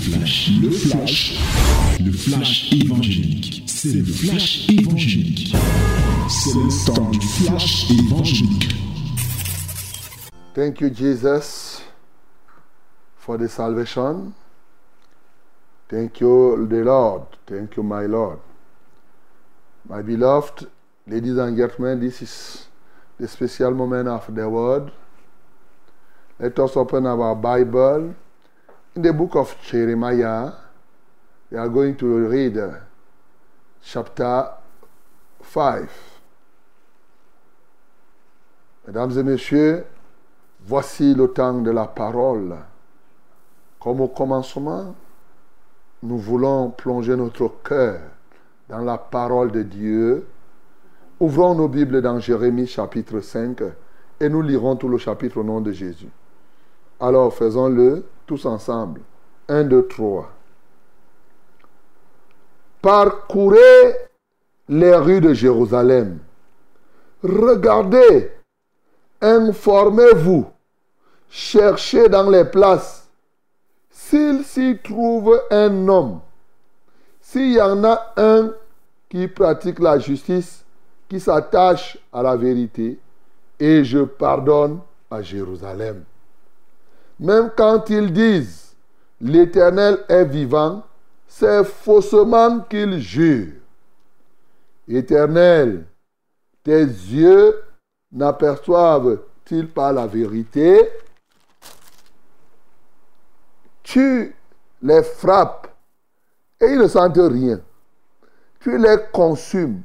flash, 0.00 0.50
le 0.62 0.70
flash, 0.70 1.38
le 2.00 2.12
flash 2.12 2.72
évangélique. 2.72 3.64
C'est 3.66 3.92
le 3.92 4.04
flash 4.04 4.68
évangélique. 4.70 5.54
C'est 6.28 6.54
le 6.54 6.86
temps 6.86 7.10
du 7.10 7.20
flash 7.20 7.90
évangélique. 7.90 8.74
Thank 10.54 10.80
you, 10.80 10.90
Jesus, 10.90 11.82
for 13.18 13.36
the 13.38 13.48
salvation. 13.48 14.32
Thank 15.88 16.20
you, 16.20 16.66
the 16.66 16.82
Lord. 16.82 17.26
Thank 17.46 17.76
you, 17.76 17.82
my 17.82 18.06
Lord. 18.06 18.38
My 19.86 20.02
beloved 20.02 20.66
ladies 21.06 21.36
and 21.36 21.56
gentlemen, 21.56 22.00
this 22.00 22.22
is 22.22 22.66
the 23.18 23.28
special 23.28 23.72
moment 23.72 24.08
of 24.08 24.34
the 24.34 24.48
word. 24.48 24.90
Let 26.38 26.58
us 26.58 26.76
open 26.76 27.06
our 27.06 27.34
Bible 27.34 28.14
in 28.96 29.02
the 29.02 29.12
book 29.12 29.36
of 29.36 29.56
Jeremiah. 29.62 30.52
We 31.50 31.58
are 31.58 31.68
going 31.68 31.96
to 31.96 32.28
read 32.28 32.58
chapter 33.82 34.50
5. 35.42 35.88
Mesdames 38.86 39.18
et 39.18 39.22
messieurs, 39.22 39.86
voici 40.64 41.14
le 41.14 41.28
temps 41.28 41.62
de 41.62 41.70
la 41.70 41.86
parole. 41.86 42.56
Comme 43.78 44.00
au 44.00 44.08
commencement, 44.08 44.94
nous 46.02 46.18
voulons 46.18 46.70
plonger 46.70 47.16
notre 47.16 47.48
cœur 47.62 48.00
dans 48.68 48.80
la 48.80 48.98
parole 48.98 49.52
de 49.52 49.62
Dieu. 49.62 50.26
Ouvrons 51.18 51.54
nos 51.54 51.68
Bibles 51.68 52.02
dans 52.02 52.18
Jérémie 52.18 52.66
chapitre 52.66 53.20
5 53.20 53.62
et 54.20 54.28
nous 54.28 54.42
lirons 54.42 54.76
tout 54.76 54.88
le 54.88 54.98
chapitre 54.98 55.38
au 55.38 55.44
nom 55.44 55.60
de 55.60 55.72
Jésus. 55.72 56.08
Alors 56.98 57.32
faisons-le 57.32 58.04
tous 58.30 58.46
ensemble. 58.46 59.00
1, 59.48 59.64
2, 59.64 59.88
3. 59.88 60.30
Parcourez 62.80 63.96
les 64.68 64.94
rues 64.94 65.20
de 65.20 65.34
Jérusalem. 65.34 66.20
Regardez, 67.24 68.30
informez-vous, 69.20 70.46
cherchez 71.28 72.08
dans 72.08 72.30
les 72.30 72.44
places 72.44 73.10
s'il 73.90 74.44
s'y 74.44 74.78
trouve 74.78 75.42
un 75.50 75.88
homme, 75.88 76.20
s'il 77.20 77.54
y 77.54 77.60
en 77.60 77.82
a 77.82 78.12
un 78.16 78.52
qui 79.08 79.26
pratique 79.26 79.80
la 79.80 79.98
justice, 79.98 80.64
qui 81.08 81.18
s'attache 81.18 81.98
à 82.12 82.22
la 82.22 82.36
vérité, 82.36 83.00
et 83.58 83.82
je 83.82 83.98
pardonne 83.98 84.78
à 85.10 85.20
Jérusalem. 85.20 86.04
Même 87.20 87.50
quand 87.54 87.90
ils 87.90 88.10
disent 88.12 88.74
l'Éternel 89.20 89.98
est 90.08 90.24
vivant, 90.24 90.82
c'est 91.28 91.64
faussement 91.64 92.60
qu'ils 92.60 92.98
jurent. 92.98 93.60
Éternel, 94.88 95.84
tes 96.64 96.82
yeux 96.82 97.62
n'aperçoivent-ils 98.10 99.68
pas 99.68 99.92
la 99.92 100.06
vérité? 100.06 100.90
Tu 103.82 104.34
les 104.80 105.02
frappes 105.02 105.68
et 106.58 106.68
ils 106.68 106.78
ne 106.78 106.88
sentent 106.88 107.18
rien. 107.18 107.60
Tu 108.60 108.78
les 108.78 108.96
consumes 109.12 109.82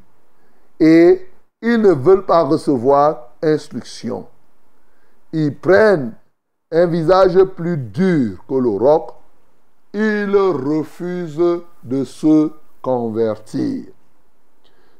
et 0.79 1.29
ils 1.61 1.81
ne 1.81 1.91
veulent 1.91 2.25
pas 2.25 2.43
recevoir 2.43 3.33
instruction. 3.43 4.25
Ils 5.33 5.53
prennent 5.53 6.13
un 6.75 6.87
visage 6.87 7.41
plus 7.55 7.77
dur 7.77 8.37
que 8.49 8.55
le 8.55 8.69
roc, 8.69 9.11
ils 9.93 10.35
refusent 10.35 11.61
de 11.83 12.03
se 12.03 12.51
convertir. 12.81 13.85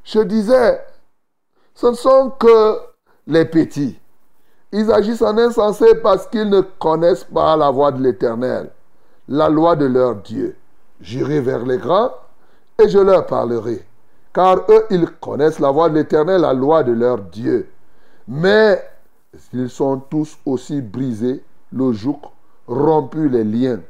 Je 0.02 0.20
disais, 0.20 0.82
ce 1.74 1.88
ne 1.88 1.92
sont 1.92 2.30
que 2.38 2.78
les 3.26 3.44
petits. 3.44 4.00
Ils 4.72 4.90
agissent 4.90 5.20
en 5.20 5.36
insensé 5.36 5.84
parce 6.02 6.26
qu'ils 6.28 6.48
ne 6.48 6.62
connaissent 6.62 7.24
pas 7.24 7.56
la 7.58 7.70
voie 7.70 7.92
de 7.92 8.02
l'Éternel, 8.02 8.70
la 9.28 9.50
loi 9.50 9.76
de 9.76 9.84
leur 9.84 10.16
Dieu. 10.16 10.56
J'irai 11.02 11.40
vers 11.40 11.66
les 11.66 11.76
grands 11.76 12.12
et 12.82 12.88
je 12.88 12.98
leur 12.98 13.26
parlerai, 13.26 13.84
car 14.32 14.60
eux, 14.70 14.86
ils 14.88 15.10
connaissent 15.20 15.58
la 15.58 15.70
voie 15.70 15.90
de 15.90 15.96
l'Éternel, 15.96 16.40
la 16.40 16.54
loi 16.54 16.82
de 16.82 16.92
leur 16.92 17.18
Dieu. 17.18 17.68
Mais 18.26 18.82
ils 19.52 19.68
sont 19.68 19.98
tous 19.98 20.38
aussi 20.46 20.80
brisés 20.80 21.44
le 21.72 21.92
joug, 21.92 22.20
rompu 22.66 23.28
les 23.28 23.44
liens. 23.44 23.80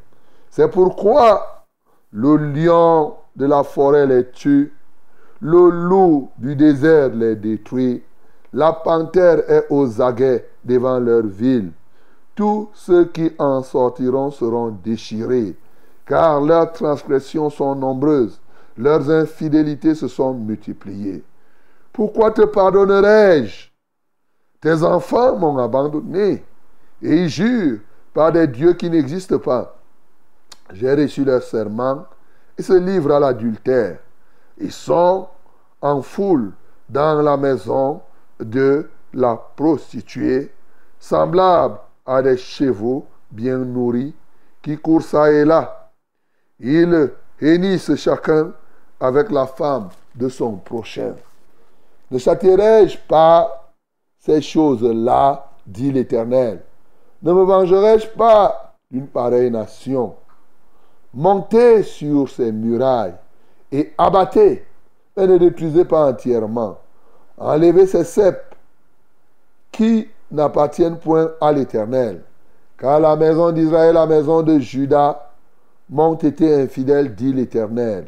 C'est 0.50 0.70
pourquoi 0.70 1.64
le 2.12 2.36
lion 2.36 3.14
de 3.34 3.46
la 3.46 3.62
forêt 3.62 4.06
les 4.06 4.30
tue, 4.30 4.72
le 5.40 5.70
loup 5.70 6.30
du 6.38 6.56
désert 6.56 7.10
les 7.10 7.36
détruit, 7.36 8.02
la 8.52 8.72
panthère 8.72 9.50
est 9.50 9.66
aux 9.70 10.00
aguets 10.00 10.48
devant 10.64 10.98
leur 10.98 11.26
ville. 11.26 11.72
Tous 12.34 12.68
ceux 12.74 13.06
qui 13.06 13.30
en 13.38 13.62
sortiront 13.62 14.30
seront 14.30 14.70
déchirés, 14.82 15.56
car 16.06 16.40
leurs 16.40 16.72
transgressions 16.72 17.50
sont 17.50 17.74
nombreuses, 17.74 18.40
leurs 18.78 19.10
infidélités 19.10 19.94
se 19.94 20.08
sont 20.08 20.34
multipliées. 20.34 21.22
Pourquoi 21.92 22.30
te 22.30 22.42
pardonnerai-je? 22.42 23.68
Tes 24.60 24.82
enfants 24.82 25.36
m'ont 25.36 25.58
abandonné 25.58 26.42
et 27.02 27.22
ils 27.22 27.28
jurent 27.28 27.80
par 28.14 28.32
des 28.32 28.46
dieux 28.46 28.74
qui 28.74 28.88
n'existent 28.88 29.38
pas. 29.38 29.76
J'ai 30.72 30.94
reçu 30.94 31.24
leur 31.24 31.42
serment 31.42 32.06
et 32.58 32.62
se 32.62 32.72
livrent 32.72 33.12
à 33.12 33.20
l'adultère. 33.20 33.98
Ils 34.58 34.72
sont 34.72 35.28
en 35.80 36.02
foule 36.02 36.52
dans 36.88 37.20
la 37.22 37.36
maison 37.36 38.00
de 38.40 38.88
la 39.12 39.36
prostituée, 39.56 40.52
semblables 40.98 41.78
à 42.04 42.22
des 42.22 42.36
chevaux 42.36 43.06
bien 43.30 43.58
nourris 43.58 44.14
qui 44.62 44.76
courent 44.78 45.02
ça 45.02 45.30
et 45.30 45.44
là. 45.44 45.90
Ils 46.58 47.12
hennissent 47.40 47.94
chacun 47.96 48.52
avec 48.98 49.30
la 49.30 49.46
femme 49.46 49.90
de 50.14 50.28
son 50.28 50.56
prochain. 50.56 51.14
Ne 52.10 52.18
châtierai-je 52.18 52.98
pas 53.06 53.72
ces 54.18 54.40
choses-là, 54.40 55.50
dit 55.66 55.92
l'Éternel 55.92 56.62
ne 57.26 57.32
me 57.32 57.42
vengerai-je 57.42 58.06
pas 58.06 58.76
d'une 58.88 59.08
pareille 59.08 59.50
nation? 59.50 60.14
Montez 61.12 61.82
sur 61.82 62.28
ces 62.28 62.52
murailles 62.52 63.16
et 63.72 63.92
abattez, 63.98 64.64
et 65.16 65.26
ne 65.26 65.36
détruisez 65.36 65.84
pas 65.84 66.10
entièrement. 66.10 66.78
Enlevez 67.36 67.88
ces 67.88 68.04
cèpes 68.04 68.54
qui 69.72 70.08
n'appartiennent 70.30 71.00
point 71.00 71.32
à 71.40 71.50
l'Éternel. 71.52 72.22
Car 72.78 73.00
la 73.00 73.16
maison 73.16 73.50
d'Israël, 73.50 73.94
la 73.94 74.06
maison 74.06 74.42
de 74.42 74.60
Juda, 74.60 75.32
m'ont 75.90 76.14
été 76.14 76.62
infidèles, 76.62 77.12
dit 77.16 77.32
l'Éternel. 77.32 78.06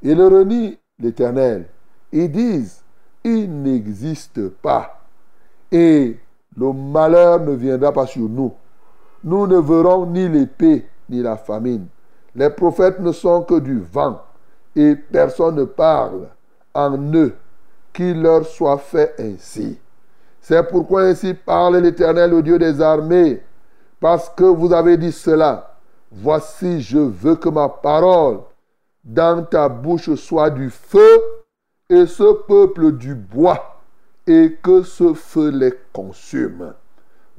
Ils 0.00 0.22
renient 0.22 0.78
l'Éternel. 1.00 1.66
Ils 2.12 2.30
disent, 2.30 2.84
il 3.24 3.62
n'existe 3.62 4.48
pas. 4.48 5.00
Et 5.72 6.18
le 6.56 6.72
malheur 6.72 7.40
ne 7.40 7.52
viendra 7.52 7.92
pas 7.92 8.06
sur 8.06 8.28
nous. 8.28 8.52
Nous 9.24 9.46
ne 9.46 9.58
verrons 9.58 10.06
ni 10.06 10.28
l'épée 10.28 10.86
ni 11.08 11.22
la 11.22 11.36
famine. 11.36 11.86
Les 12.34 12.50
prophètes 12.50 13.00
ne 13.00 13.12
sont 13.12 13.42
que 13.42 13.58
du 13.58 13.78
vent 13.78 14.20
et 14.74 14.96
personne 14.96 15.56
ne 15.56 15.64
parle 15.64 16.28
en 16.74 16.96
eux 17.14 17.34
qu'il 17.92 18.22
leur 18.22 18.46
soit 18.46 18.78
fait 18.78 19.14
ainsi. 19.18 19.78
C'est 20.40 20.62
pourquoi 20.68 21.02
ainsi 21.02 21.34
parle 21.34 21.76
l'Éternel, 21.76 22.30
le 22.30 22.42
Dieu 22.42 22.58
des 22.58 22.80
armées, 22.80 23.42
parce 24.00 24.28
que 24.30 24.44
vous 24.44 24.72
avez 24.72 24.96
dit 24.96 25.12
cela. 25.12 25.76
Voici, 26.10 26.80
je 26.80 26.98
veux 26.98 27.36
que 27.36 27.48
ma 27.48 27.68
parole 27.68 28.40
dans 29.04 29.44
ta 29.44 29.68
bouche 29.68 30.14
soit 30.14 30.50
du 30.50 30.70
feu 30.70 31.20
et 31.88 32.06
ce 32.06 32.32
peuple 32.32 32.92
du 32.92 33.14
bois 33.14 33.71
et 34.26 34.56
que 34.62 34.82
ce 34.82 35.14
feu 35.14 35.50
les 35.50 35.72
consume. 35.92 36.74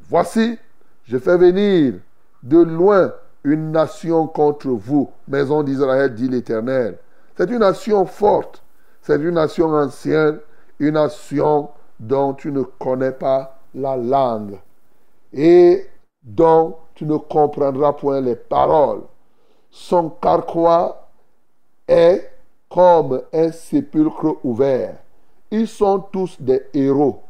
Voici, 0.09 0.57
je 1.05 1.17
fais 1.17 1.37
venir 1.37 1.95
de 2.43 2.57
loin 2.57 3.13
une 3.43 3.71
nation 3.71 4.27
contre 4.27 4.69
vous, 4.69 5.11
maison 5.27 5.63
d'Israël, 5.63 6.13
dit 6.13 6.29
l'Éternel. 6.29 6.97
C'est 7.37 7.49
une 7.49 7.59
nation 7.59 8.05
forte, 8.05 8.63
c'est 9.01 9.15
une 9.15 9.31
nation 9.31 9.73
ancienne, 9.73 10.39
une 10.79 10.93
nation 10.93 11.69
dont 11.99 12.33
tu 12.33 12.51
ne 12.51 12.61
connais 12.61 13.11
pas 13.11 13.59
la 13.73 13.97
langue 13.97 14.59
et 15.31 15.89
dont 16.23 16.75
tu 16.95 17.05
ne 17.05 17.17
comprendras 17.17 17.93
point 17.93 18.21
les 18.21 18.35
paroles. 18.35 19.01
Son 19.71 20.09
carquois 20.09 21.09
est 21.87 22.29
comme 22.69 23.21
un 23.33 23.51
sépulcre 23.51 24.37
ouvert 24.43 25.02
ils 25.53 25.67
sont 25.67 25.99
tous 25.99 26.35
des 26.41 26.63
héros. 26.73 27.21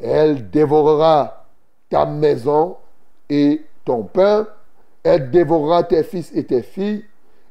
Elle 0.00 0.50
dévorera 0.50 1.46
ta 1.90 2.06
maison 2.06 2.76
et 3.28 3.62
ton 3.84 4.04
pain, 4.04 4.46
Elle 5.02 5.30
dévorera 5.30 5.82
tes 5.82 6.04
fils 6.04 6.30
et 6.34 6.44
tes 6.44 6.62
filles. 6.62 7.04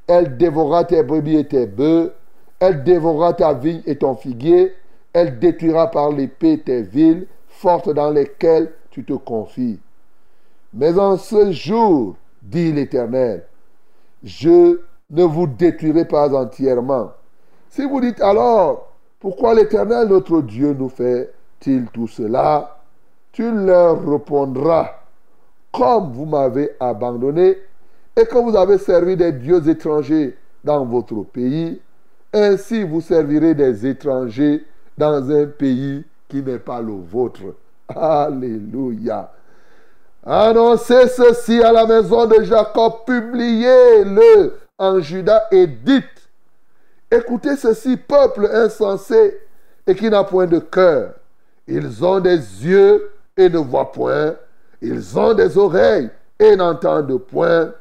Elle 0.07 0.38
dévorera 0.38 0.86
tes 0.86 1.04
brebis 1.04 1.38
et 1.38 1.48
tes 1.48 1.66
bœufs. 1.66 2.13
Elle 2.60 2.84
dévorera 2.84 3.34
ta 3.34 3.54
vigne 3.54 3.81
et 3.86 3.98
ton 3.98 4.16
figuier. 4.16 4.74
Elle 5.13 5.40
détruira 5.40 5.90
par 5.92 6.12
l'épée 6.12 6.60
tes 6.60 6.84
villes 6.84 7.28
fortes 7.48 7.90
dans 7.90 8.12
lesquelles 8.12 8.72
tu 8.92 9.04
te 9.04 9.13
confies. 9.13 9.80
Mais 10.74 10.98
en 10.98 11.18
ce 11.18 11.51
jour, 11.51 12.16
dit 12.42 12.72
l'Éternel, 12.72 13.44
je 14.24 14.80
ne 15.10 15.24
vous 15.24 15.48
détruirai 15.48 16.06
pas 16.06 16.34
entièrement. 16.34 17.12
Si 17.69 17.84
vous 17.84 18.00
dites 18.00 18.22
alors, 18.22 18.88
pourquoi 19.19 19.54
l'Éternel 19.54 20.07
notre 20.07 20.42
Dieu 20.42 20.74
nous 20.77 20.89
fait-il 20.89 21.86
tout 21.88 22.07
cela? 22.07 22.77
Tu 23.31 23.51
leur 23.51 24.06
répondras, 24.10 24.92
comme 25.71 26.13
vous 26.13 26.25
m'avez 26.25 26.71
abandonné 26.80 27.57
et 28.16 28.25
que 28.25 28.38
vous 28.38 28.56
avez 28.56 28.77
servi 28.77 29.16
des 29.16 29.31
dieux 29.31 29.68
étrangers 29.68 30.38
dans 30.63 30.86
votre 30.86 31.24
pays, 31.24 31.81
ainsi 32.33 32.83
vous 32.83 33.01
servirez 33.01 33.54
des 33.54 33.86
étrangers 33.88 34.66
dans 34.98 35.30
un 35.31 35.45
pays 35.45 36.06
qui 36.27 36.42
n'est 36.42 36.60
pas 36.60 36.81
le 36.81 36.94
vôtre. 36.94 37.56
Alléluia. 37.88 39.31
Annoncez 40.25 41.07
ceci 41.07 41.62
à 41.62 41.72
la 41.72 41.86
maison 41.86 42.25
de 42.25 42.44
Jacob, 42.44 43.06
publiez-le 43.06 44.54
en 44.77 45.00
Juda 45.00 45.44
et 45.51 45.65
dites, 45.65 46.06
écoutez 47.11 47.56
ceci, 47.56 47.97
peuple 47.97 48.50
insensé 48.51 49.39
et 49.85 49.95
qui 49.95 50.09
n'a 50.09 50.23
point 50.23 50.47
de 50.47 50.59
cœur. 50.59 51.13
Ils 51.67 52.03
ont 52.03 52.19
des 52.19 52.38
yeux 52.38 53.11
et 53.38 53.50
ne 53.50 53.57
voient 53.57 53.91
point. 53.91 54.35
Ils 54.81 55.17
ont 55.17 55.33
des 55.33 55.57
oreilles 55.57 56.09
et 56.39 56.56
n'entendent 56.56 57.17
point. 57.17 57.73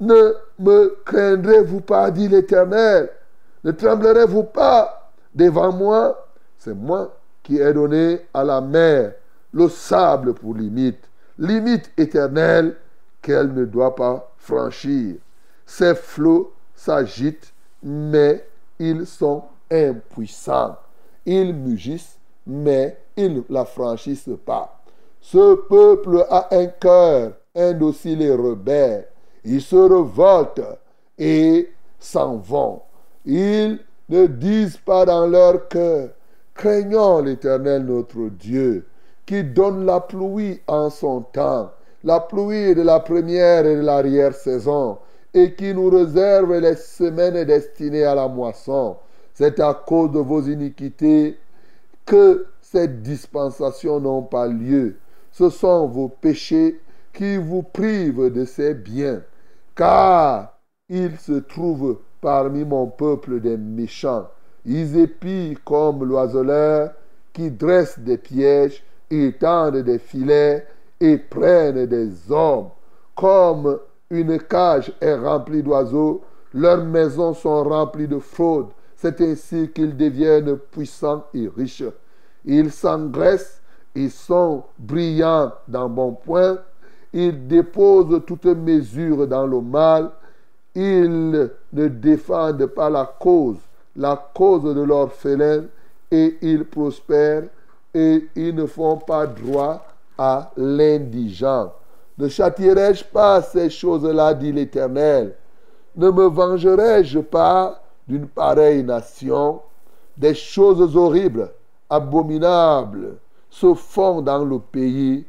Ne 0.00 0.34
me 0.58 0.96
craindrez-vous 1.04 1.80
pas, 1.80 2.10
dit 2.10 2.28
l'Éternel. 2.28 3.10
Ne 3.64 3.72
tremblerez-vous 3.72 4.44
pas 4.44 5.10
devant 5.34 5.72
moi? 5.72 6.28
C'est 6.58 6.74
moi 6.74 7.16
qui 7.42 7.60
ai 7.60 7.72
donné 7.72 8.26
à 8.32 8.44
la 8.44 8.60
mer 8.60 9.12
le 9.52 9.68
sable 9.68 10.34
pour 10.34 10.54
limite 10.54 11.08
limite 11.38 11.90
éternelle 11.96 12.74
qu'elle 13.22 13.52
ne 13.52 13.64
doit 13.64 13.94
pas 13.94 14.32
franchir. 14.38 15.16
Ces 15.66 15.94
flots 15.94 16.52
s'agitent, 16.74 17.52
mais 17.82 18.46
ils 18.78 19.06
sont 19.06 19.42
impuissants. 19.70 20.76
Ils 21.26 21.54
mugissent, 21.54 22.18
mais 22.46 22.98
ils 23.16 23.34
ne 23.34 23.42
la 23.48 23.64
franchissent 23.64 24.30
pas. 24.44 24.80
Ce 25.20 25.54
peuple 25.54 26.24
a 26.30 26.48
un 26.54 26.66
cœur 26.66 27.32
indocile 27.54 28.22
et 28.22 28.32
rebelle. 28.32 29.08
Ils 29.44 29.60
se 29.60 29.76
révoltent 29.76 30.78
et 31.18 31.70
s'en 31.98 32.36
vont. 32.36 32.82
Ils 33.24 33.78
ne 34.08 34.26
disent 34.26 34.78
pas 34.78 35.04
dans 35.04 35.26
leur 35.26 35.68
cœur, 35.68 36.10
craignons 36.54 37.20
l'Éternel 37.20 37.84
notre 37.84 38.30
Dieu 38.30 38.86
qui 39.26 39.44
donne 39.44 39.84
la 39.84 40.00
pluie 40.00 40.60
en 40.66 40.88
son 40.88 41.20
temps, 41.20 41.70
la 42.02 42.20
pluie 42.20 42.74
de 42.74 42.80
la 42.80 43.00
première 43.00 43.66
et 43.66 43.76
de 43.76 43.80
l'arrière-saison, 43.80 44.98
et 45.38 45.54
qui 45.54 45.74
nous 45.74 45.90
réserve 45.90 46.58
les 46.58 46.74
semaines 46.74 47.44
destinées 47.44 48.04
à 48.04 48.14
la 48.14 48.28
moisson. 48.28 48.96
C'est 49.34 49.60
à 49.60 49.74
cause 49.74 50.10
de 50.12 50.18
vos 50.18 50.42
iniquités 50.42 51.38
que 52.04 52.46
ces 52.60 52.88
dispensations 52.88 54.00
n'ont 54.00 54.22
pas 54.22 54.46
lieu. 54.46 54.96
Ce 55.32 55.50
sont 55.50 55.86
vos 55.86 56.08
péchés 56.08 56.80
qui 57.12 57.36
vous 57.36 57.62
privent 57.62 58.32
de 58.32 58.44
ces 58.44 58.74
biens, 58.74 59.22
car 59.74 60.58
il 60.88 61.16
se 61.18 61.32
trouve 61.32 62.00
parmi 62.20 62.64
mon 62.64 62.86
peuple 62.86 63.40
des 63.40 63.56
méchants. 63.56 64.28
Ils 64.64 64.98
épient 64.98 65.56
comme 65.64 66.04
l'oiseleur 66.04 66.92
qui 67.32 67.50
dresse 67.50 67.98
des 67.98 68.18
pièges 68.18 68.82
ils 69.10 69.32
tendent 69.34 69.78
des 69.78 69.98
filets 69.98 70.66
et 71.00 71.16
prennent 71.16 71.86
des 71.86 72.30
hommes. 72.30 72.70
Comme 73.14 73.78
une 74.10 74.38
cage 74.38 74.92
est 75.00 75.14
remplie 75.14 75.62
d'oiseaux, 75.62 76.22
leurs 76.54 76.84
maisons 76.84 77.34
sont 77.34 77.64
remplies 77.64 78.08
de 78.08 78.18
fraude. 78.18 78.68
C'est 78.96 79.20
ainsi 79.20 79.70
qu'ils 79.74 79.96
deviennent 79.96 80.56
puissants 80.56 81.24
et 81.34 81.48
riches. 81.56 81.84
Ils 82.44 82.72
s'engraissent, 82.72 83.60
ils 83.94 84.10
sont 84.10 84.64
brillants 84.78 85.52
dans 85.68 85.88
bon 85.88 86.12
point, 86.12 86.58
ils 87.12 87.46
déposent 87.46 88.22
toute 88.26 88.44
mesure 88.46 89.26
dans 89.26 89.46
le 89.46 89.60
mal, 89.60 90.10
ils 90.74 91.50
ne 91.72 91.88
défendent 91.88 92.66
pas 92.66 92.90
la 92.90 93.04
cause, 93.20 93.58
la 93.96 94.30
cause 94.34 94.74
de 94.74 94.80
l'orphelin, 94.80 95.64
et 96.10 96.38
ils 96.40 96.64
prospèrent 96.64 97.44
et 97.94 98.28
ils 98.34 98.54
ne 98.54 98.66
font 98.66 98.96
pas 98.96 99.26
droit 99.26 99.84
à 100.16 100.50
l'indigent. 100.56 101.72
Ne 102.18 102.28
châtierai-je 102.28 103.04
pas 103.04 103.40
ces 103.42 103.70
choses-là, 103.70 104.34
dit 104.34 104.50
l'Éternel? 104.50 105.36
Ne 105.94 106.10
me 106.10 106.26
vengerai-je 106.26 107.20
pas 107.20 107.80
d'une 108.08 108.26
pareille 108.26 108.82
nation? 108.82 109.60
Des 110.16 110.34
choses 110.34 110.96
horribles, 110.96 111.52
abominables 111.88 113.18
se 113.48 113.72
font 113.74 114.20
dans 114.20 114.44
le 114.44 114.58
pays. 114.58 115.24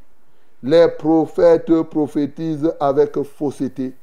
Les 0.64 0.88
prophètes 0.88 1.82
prophétisent 1.84 2.74
avec 2.80 3.22
fausseté. 3.22 3.96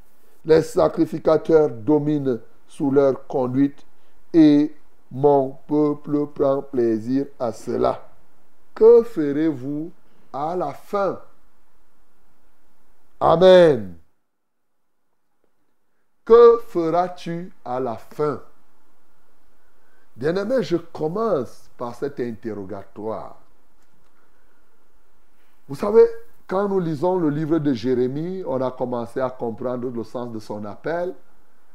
Les 0.44 0.62
sacrificateurs 0.62 1.70
dominent 1.70 2.38
sous 2.68 2.92
leur 2.92 3.26
conduite 3.26 3.84
et 4.32 4.72
mon 5.10 5.56
peuple 5.66 6.26
prend 6.26 6.62
plaisir 6.62 7.26
à 7.40 7.52
cela. 7.52 8.08
Que 8.74 9.02
ferez-vous 9.02 9.90
à 10.32 10.54
la 10.54 10.72
fin? 10.72 11.18
Amen. 13.20 13.96
Que 16.24 16.58
feras-tu 16.68 17.52
à 17.64 17.80
la 17.80 17.96
fin? 17.96 18.42
Bien-aimé, 20.16 20.62
je 20.62 20.76
commence 20.76 21.70
par 21.78 21.94
cet 21.94 22.20
interrogatoire. 22.20 23.36
Vous 25.68 25.74
savez, 25.74 26.04
quand 26.46 26.68
nous 26.68 26.80
lisons 26.80 27.18
le 27.18 27.30
livre 27.30 27.58
de 27.58 27.72
Jérémie, 27.72 28.42
on 28.46 28.60
a 28.60 28.70
commencé 28.70 29.20
à 29.20 29.30
comprendre 29.30 29.88
le 29.88 30.04
sens 30.04 30.30
de 30.32 30.38
son 30.38 30.64
appel, 30.64 31.14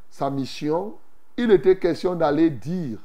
sa 0.10 0.30
mission. 0.30 0.96
Il 1.38 1.52
était 1.52 1.78
question 1.78 2.16
d'aller 2.16 2.50
dire 2.50 3.00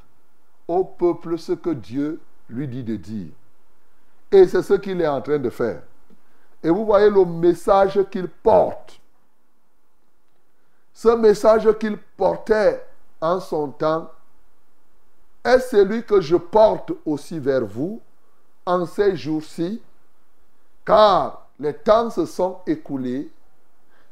au 0.69 0.85
peuple 0.85 1.38
ce 1.38 1.52
que 1.52 1.71
Dieu 1.71 2.21
lui 2.49 2.69
dit 2.69 2.85
de 2.85 2.97
dire. 2.97 3.33
Et 4.31 4.47
c'est 4.47 4.62
ce 4.62 4.75
qu'il 4.75 5.00
est 5.00 5.07
en 5.07 5.23
train 5.23 5.38
de 5.38 5.50
faire. 5.50 5.83
Et 6.63 6.71
vous 6.71 6.85
voyez 6.85 7.11
le 7.11 7.25
message 7.25 8.01
qu'il 8.11 8.29
porte. 8.29 9.01
Ce 10.93 11.09
message 11.09 11.69
qu'il 11.79 11.97
portait 11.99 12.85
en 13.21 13.39
son 13.41 13.69
temps 13.69 14.11
est 15.45 15.61
celui 15.61 16.05
que 16.05 16.21
je 16.21 16.37
porte 16.37 16.93
aussi 17.05 17.39
vers 17.39 17.65
vous 17.65 18.01
en 18.65 18.85
ces 18.87 19.17
jours-ci, 19.17 19.81
car 20.85 21.47
les 21.59 21.75
temps 21.75 22.11
se 22.11 22.27
sont 22.27 22.61
écoulés, 22.67 23.31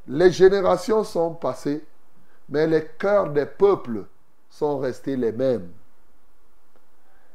les 0.07 0.31
générations 0.31 1.03
sont 1.03 1.35
passées, 1.35 1.85
mais 2.49 2.67
les 2.67 2.87
cœurs 2.99 3.31
des 3.31 3.47
peuples 3.47 4.05
sont 4.49 4.79
restés 4.79 5.17
les 5.17 5.33
mêmes. 5.33 5.71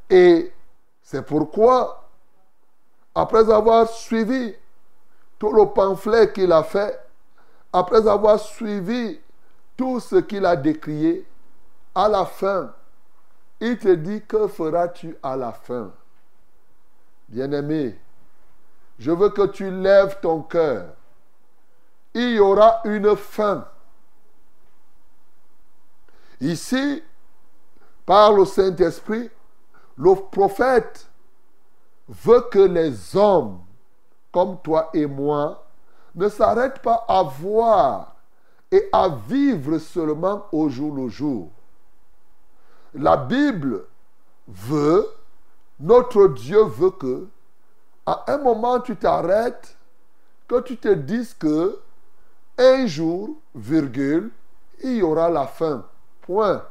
Et 0.10 0.54
c'est 1.02 1.26
pourquoi 1.26 2.08
après 3.14 3.52
avoir 3.52 3.90
suivi 3.90 4.56
tout 5.40 5.54
le 5.54 5.66
pamphlet 5.68 6.32
qu'il 6.32 6.52
a 6.52 6.64
fait, 6.64 7.00
après 7.72 8.08
avoir 8.08 8.40
suivi 8.40 9.20
tout 9.78 10.00
ce 10.00 10.18
qu'il 10.18 10.46
a 10.46 10.56
décrié, 10.56 11.26
à 11.96 12.10
la 12.10 12.26
fin, 12.26 12.74
il 13.62 13.78
te 13.78 13.94
dit, 13.96 14.22
que 14.22 14.48
feras-tu 14.48 15.18
à 15.24 15.36
la 15.36 15.52
fin? 15.52 15.92
Bien-aimé, 17.30 17.98
je 19.00 19.12
veux 19.12 19.30
que 19.30 19.48
tu 19.48 19.72
lèves 19.72 20.20
ton 20.22 20.42
cœur. 20.42 20.88
Il 22.14 22.32
y 22.32 22.40
aura 22.40 22.82
une 22.86 23.16
fin. 23.16 23.66
Ici, 26.42 27.04
par 28.06 28.34
le 28.34 28.46
Saint-Esprit, 28.46 29.30
le 29.98 30.16
prophète 30.16 31.08
veut 32.08 32.42
que 32.52 32.60
les 32.60 33.16
hommes 33.16 33.62
comme 34.32 34.58
toi 34.62 34.90
et 34.94 35.06
moi 35.06 35.66
ne 36.16 36.30
s'arrêtent 36.30 36.82
pas 36.82 37.06
à 37.08 37.24
voir 37.24 38.16
et 38.72 38.88
à 38.92 39.10
vivre 39.10 39.78
seulement 39.78 40.46
au 40.52 40.70
jour 40.70 40.96
le 40.96 41.08
jour. 41.10 41.50
La 42.94 43.18
Bible 43.18 43.86
veut, 44.48 45.08
notre 45.80 46.28
Dieu 46.28 46.64
veut 46.64 46.92
que, 46.92 47.28
à 48.06 48.26
un 48.28 48.38
moment 48.40 48.80
tu 48.80 48.96
t'arrêtes, 48.96 49.78
que 50.48 50.62
tu 50.62 50.78
te 50.78 50.90
dises 50.90 51.34
que 51.34 51.80
un 52.58 52.88
jour, 52.88 53.38
virgule, 53.56 54.32
il 54.84 54.98
y 54.98 55.02
aura 55.02 55.30
la 55.30 55.48
fin. 55.48 55.86
Point. 56.22 56.64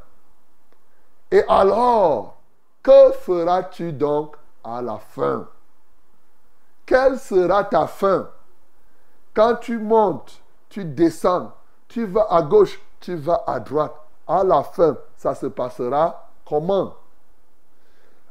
Et 1.31 1.43
alors, 1.49 2.39
que 2.83 3.13
feras-tu 3.13 3.93
donc 3.93 4.37
à 4.63 4.83
la 4.83 4.99
fin? 4.99 5.49
Quelle 6.89 7.19
sera 7.19 7.65
ta 7.65 7.87
fin? 7.87 8.31
Quand 9.35 9.57
tu 9.57 9.79
montes, 9.79 10.41
tu 10.71 10.87
descends, 10.87 11.53
tu 11.87 12.07
vas 12.07 12.27
à 12.31 12.41
gauche, 12.41 12.81
tu 12.99 13.15
vas 13.15 13.45
à 13.47 13.61
droite. 13.61 13.95
À 14.27 14.43
la 14.43 14.63
fin, 14.63 14.97
ça 15.15 15.35
se 15.35 15.45
passera 15.45 16.31
comment? 16.47 16.95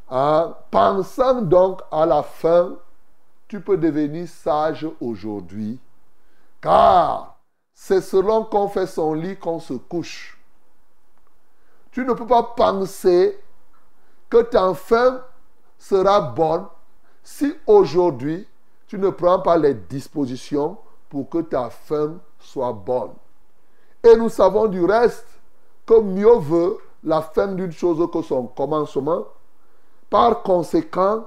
En 0.08 0.56
pensant 0.72 1.44
donc 1.44 1.82
à 1.92 2.08
la 2.08 2.24
fin, 2.24 2.72
tu 3.48 3.62
peux 3.62 3.78
devenir 3.78 4.28
sage 4.28 4.88
aujourd'hui. 5.00 5.80
Car 6.60 7.38
c'est 7.76 8.02
selon 8.02 8.44
qu'on 8.44 8.70
fait 8.70 8.88
son 8.88 9.14
lit 9.14 9.38
qu'on 9.38 9.60
se 9.60 9.74
couche. 9.74 10.42
Tu 11.92 12.04
ne 12.04 12.14
peux 12.14 12.26
pas 12.26 12.42
penser 12.42 13.40
que 14.32 14.42
ta 14.42 14.74
fin 14.74 15.22
sera 15.78 16.22
bonne 16.22 16.66
si 17.27 17.53
aujourd'hui 17.67 18.48
tu 18.88 18.98
ne 18.98 19.10
prends 19.10 19.39
pas 19.39 19.57
les 19.57 19.74
dispositions 19.74 20.77
pour 21.10 21.29
que 21.29 21.39
ta 21.39 21.69
fin 21.69 22.15
soit 22.39 22.72
bonne. 22.72 23.12
Et 24.01 24.15
nous 24.15 24.29
savons 24.29 24.67
du 24.67 24.86
reste 24.86 25.27
que 25.86 26.00
mieux 26.00 26.38
veut 26.38 26.77
la 27.03 27.22
fin 27.22 27.48
d'une 27.48 27.74
chose 27.74 28.10
que 28.13 28.22
son 28.22 28.48
commencement. 28.48 29.25
Par 30.10 30.41
conséquent, 30.41 31.25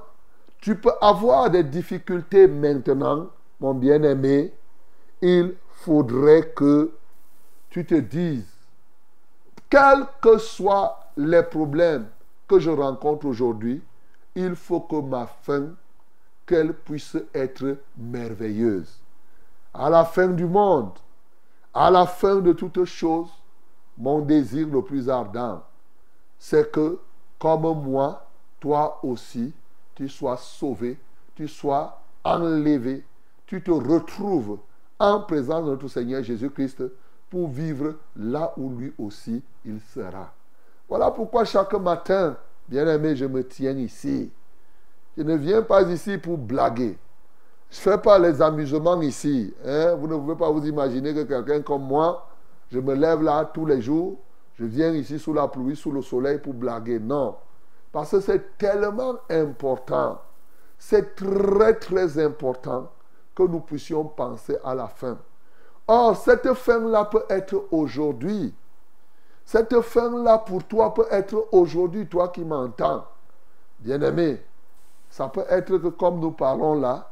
tu 0.59 0.75
peux 0.75 0.91
avoir 1.01 1.51
des 1.51 1.63
difficultés 1.63 2.47
maintenant, 2.47 3.27
mon 3.59 3.75
bien-aimé. 3.75 4.51
Il 5.21 5.53
faudrait 5.69 6.51
que 6.55 6.91
tu 7.69 7.85
te 7.85 7.93
dises, 7.93 8.51
quels 9.69 10.07
que 10.19 10.39
soient 10.39 11.11
les 11.15 11.43
problèmes 11.43 12.07
que 12.47 12.57
je 12.57 12.71
rencontre 12.71 13.27
aujourd'hui, 13.27 13.83
il 14.33 14.55
faut 14.55 14.81
que 14.81 14.99
ma 14.99 15.27
fin, 15.27 15.67
qu'elle 16.51 16.73
puisse 16.73 17.15
être 17.33 17.77
merveilleuse. 17.97 18.99
À 19.73 19.89
la 19.89 20.03
fin 20.03 20.27
du 20.27 20.45
monde, 20.45 20.91
à 21.73 21.89
la 21.89 22.05
fin 22.05 22.41
de 22.41 22.51
toutes 22.51 22.83
choses, 22.83 23.29
mon 23.97 24.19
désir 24.19 24.67
le 24.67 24.81
plus 24.81 25.09
ardent, 25.09 25.63
c'est 26.37 26.69
que, 26.69 26.99
comme 27.39 27.61
moi, 27.81 28.27
toi 28.59 28.99
aussi, 29.01 29.53
tu 29.95 30.09
sois 30.09 30.35
sauvé, 30.35 30.99
tu 31.35 31.47
sois 31.47 32.01
enlevé, 32.21 33.05
tu 33.45 33.63
te 33.63 33.71
retrouves 33.71 34.59
en 34.99 35.21
présence 35.21 35.63
de 35.63 35.69
notre 35.69 35.87
Seigneur 35.87 36.21
Jésus-Christ 36.21 36.83
pour 37.29 37.47
vivre 37.47 37.95
là 38.17 38.51
où 38.57 38.69
lui 38.71 38.93
aussi 38.97 39.41
il 39.63 39.79
sera. 39.79 40.33
Voilà 40.89 41.11
pourquoi 41.11 41.45
chaque 41.45 41.73
matin, 41.75 42.35
bien 42.67 42.85
aimé, 42.93 43.15
je 43.15 43.23
me 43.23 43.47
tiens 43.47 43.77
ici. 43.77 44.29
Je 45.17 45.23
ne 45.23 45.35
viens 45.35 45.61
pas 45.61 45.83
ici 45.83 46.17
pour 46.17 46.37
blaguer. 46.37 46.97
Je 47.69 47.77
ne 47.77 47.81
fais 47.81 47.97
pas 48.01 48.19
les 48.19 48.41
amusements 48.41 49.01
ici. 49.01 49.53
Hein. 49.65 49.95
Vous 49.95 50.07
ne 50.07 50.15
pouvez 50.15 50.35
pas 50.35 50.49
vous 50.49 50.65
imaginer 50.65 51.13
que 51.13 51.23
quelqu'un 51.23 51.61
comme 51.61 51.83
moi, 51.83 52.27
je 52.71 52.79
me 52.79 52.93
lève 52.93 53.21
là 53.21 53.45
tous 53.45 53.65
les 53.65 53.81
jours, 53.81 54.17
je 54.55 54.65
viens 54.65 54.91
ici 54.91 55.19
sous 55.19 55.33
la 55.33 55.47
pluie, 55.47 55.75
sous 55.75 55.91
le 55.91 56.01
soleil 56.01 56.39
pour 56.39 56.53
blaguer. 56.53 56.99
Non. 56.99 57.35
Parce 57.91 58.11
que 58.11 58.19
c'est 58.19 58.57
tellement 58.57 59.15
important. 59.29 60.21
C'est 60.77 61.15
très, 61.15 61.75
très 61.75 62.23
important 62.23 62.89
que 63.35 63.43
nous 63.43 63.59
puissions 63.59 64.05
penser 64.05 64.57
à 64.63 64.75
la 64.75 64.87
fin. 64.87 65.17
Or, 65.87 66.15
cette 66.15 66.53
fin-là 66.53 67.05
peut 67.05 67.25
être 67.29 67.67
aujourd'hui. 67.71 68.53
Cette 69.45 69.79
fin-là 69.81 70.37
pour 70.39 70.63
toi 70.63 70.93
peut 70.93 71.07
être 71.11 71.47
aujourd'hui, 71.51 72.07
toi 72.07 72.29
qui 72.29 72.43
m'entends. 72.43 73.05
Bien-aimé, 73.79 74.41
ça 75.11 75.27
peut 75.27 75.45
être 75.49 75.77
que 75.77 75.89
comme 75.89 76.19
nous 76.19 76.31
parlons 76.31 76.73
là, 76.73 77.09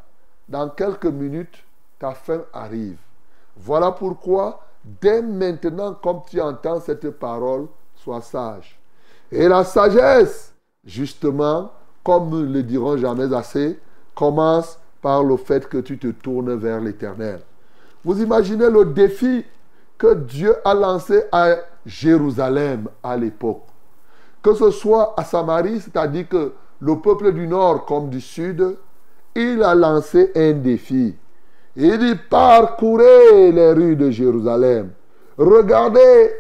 dans 0.48 0.70
quelques 0.70 1.06
minutes, 1.06 1.64
ta 2.00 2.12
fin 2.12 2.42
arrive. 2.54 2.98
Voilà 3.58 3.92
pourquoi, 3.92 4.62
dès 4.84 5.22
maintenant, 5.22 5.94
comme 5.94 6.22
tu 6.28 6.40
entends 6.40 6.80
cette 6.80 7.10
parole, 7.12 7.68
sois 7.96 8.22
sage. 8.22 8.80
Et 9.32 9.48
la 9.50 9.66
sagesse, 9.66 10.54
justement, 10.86 11.72
comme 12.04 12.30
nous 12.30 12.46
ne 12.46 12.54
le 12.54 12.64
dirons 12.64 12.98
jamais 12.98 13.32
assez, 13.34 13.78
commence 14.16 14.80
par 15.02 15.24
le 15.24 15.36
fait 15.36 15.68
que 15.68 15.78
tu 15.80 16.00
te 16.00 16.08
tournes 16.08 16.56
vers 16.56 16.80
l'Éternel. 16.80 17.42
Vous 18.04 18.22
imaginez 18.22 18.70
le 18.70 18.86
défi 18.86 19.46
que 19.98 20.14
Dieu 20.14 20.56
a 20.64 20.74
lancé 20.74 21.24
à 21.34 21.56
Jérusalem 21.86 22.88
à 23.04 23.18
l'époque. 23.18 23.64
Que 24.42 24.54
ce 24.54 24.72
soit 24.72 25.14
à 25.18 25.26
Samarie, 25.26 25.82
c'est-à-dire 25.82 26.30
que 26.30 26.54
le 26.80 26.96
peuple 27.00 27.34
du 27.34 27.48
nord 27.48 27.86
comme 27.86 28.10
du 28.10 28.22
sud, 28.22 28.78
il 29.36 29.64
a 29.64 29.76
lancé 29.76 30.32
un 30.36 30.54
défi. 30.54 31.16
Il 31.76 31.98
dit 31.98 32.16
parcourez 32.30 33.52
les 33.52 33.72
rues 33.72 33.96
de 33.96 34.10
Jérusalem. 34.10 34.92
Regardez, 35.38 36.32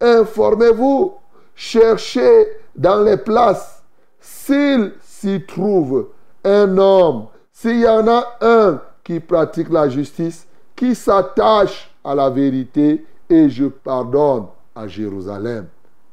informez-vous, 0.00 1.14
cherchez 1.54 2.46
dans 2.74 3.02
les 3.02 3.16
places 3.16 3.82
s'il 4.20 4.92
s'y 5.00 5.44
trouve 5.46 6.08
un 6.44 6.78
homme, 6.78 7.26
s'il 7.52 7.80
y 7.80 7.88
en 7.88 8.06
a 8.06 8.36
un 8.40 8.80
qui 9.02 9.20
pratique 9.20 9.70
la 9.70 9.88
justice, 9.88 10.46
qui 10.74 10.94
s'attache 10.94 11.90
à 12.04 12.14
la 12.14 12.30
vérité 12.30 13.04
et 13.28 13.48
je 13.48 13.64
pardonne 13.64 14.46
à 14.74 14.86
Jérusalem. 14.86 15.66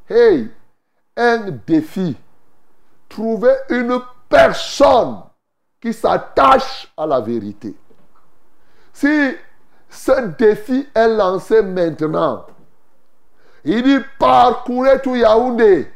Hey, 0.10 0.48
un 1.16 1.52
défi. 1.68 2.16
Trouver 3.14 3.54
une 3.70 4.00
personne 4.28 5.18
qui 5.80 5.94
s'attache 5.94 6.92
à 6.98 7.06
la 7.06 7.20
vérité. 7.20 7.76
Si 8.92 9.36
ce 9.88 10.22
défi 10.36 10.88
est 10.96 11.08
lancé 11.10 11.62
maintenant, 11.62 12.48
il 13.64 13.84
dit 13.84 14.00
parcourez 14.18 15.00
tout 15.00 15.14
Yaoundé, 15.14 15.92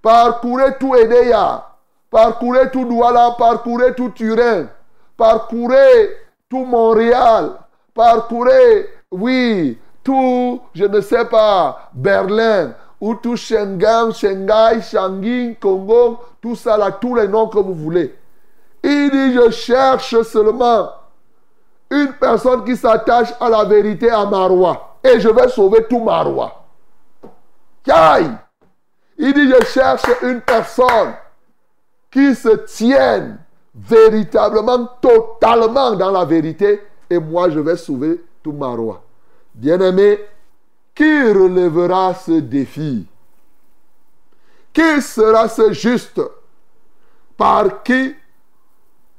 parcourez 0.00 0.78
tout 0.78 0.94
Edea, 0.94 1.66
parcourez 2.08 2.70
tout 2.70 2.84
Douala, 2.84 3.34
parcourez 3.36 3.92
tout 3.92 4.10
Turin, 4.10 4.68
parcourez 5.16 6.18
tout 6.48 6.64
Montréal, 6.64 7.50
parcourez, 7.92 8.88
oui, 9.10 9.76
tout, 10.04 10.60
je 10.72 10.84
ne 10.84 11.00
sais 11.00 11.24
pas, 11.24 11.90
Berlin, 11.92 12.74
ou 13.02 13.16
tout 13.16 13.36
Schengen, 13.36 14.12
Shanghai, 14.12 14.80
Shanghai, 14.80 15.56
Congo, 15.60 16.20
tout 16.40 16.54
ça 16.54 16.78
tous 17.00 17.16
les 17.16 17.26
noms 17.26 17.48
que 17.48 17.58
vous 17.58 17.74
voulez. 17.74 18.14
Il 18.80 19.10
dit, 19.10 19.34
je 19.34 19.50
cherche 19.50 20.22
seulement 20.22 20.88
une 21.90 22.12
personne 22.12 22.64
qui 22.64 22.76
s'attache 22.76 23.34
à 23.40 23.50
la 23.50 23.64
vérité 23.64 24.08
à 24.08 24.24
Marois. 24.24 24.98
Et 25.02 25.18
je 25.18 25.28
vais 25.28 25.48
sauver 25.48 25.84
tout 25.90 25.98
Marois. 25.98 26.64
Aïe! 27.90 28.30
Il 29.18 29.34
dit, 29.34 29.50
je 29.50 29.64
cherche 29.64 30.04
une 30.22 30.40
personne 30.40 31.14
qui 32.08 32.36
se 32.36 32.56
tienne 32.66 33.40
véritablement, 33.74 34.88
totalement 35.00 35.96
dans 35.96 36.12
la 36.12 36.24
vérité. 36.24 36.80
Et 37.10 37.18
moi, 37.18 37.50
je 37.50 37.58
vais 37.58 37.76
sauver 37.76 38.24
tout 38.44 38.52
Marois. 38.52 39.02
Bien-aimé, 39.52 40.20
qui 41.02 41.32
relèvera 41.32 42.14
ce 42.14 42.38
défi? 42.38 43.04
Qui 44.72 45.02
sera 45.02 45.48
ce 45.48 45.72
juste? 45.72 46.20
Par 47.36 47.82
qui 47.82 48.14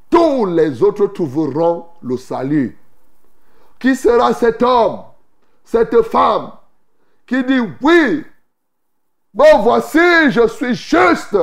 tous 0.09 0.45
les 0.45 0.81
autres 0.81 1.07
trouveront 1.07 1.87
le 2.01 2.15
salut? 2.15 2.79
Qui 3.79 3.97
sera 3.97 4.33
cet 4.33 4.63
homme, 4.63 5.01
cette 5.65 6.01
femme 6.03 6.53
qui 7.27 7.43
dit 7.43 7.59
oui, 7.81 8.25
bon 9.33 9.61
voici, 9.61 10.31
je 10.31 10.47
suis 10.47 10.75
juste. 10.75 11.37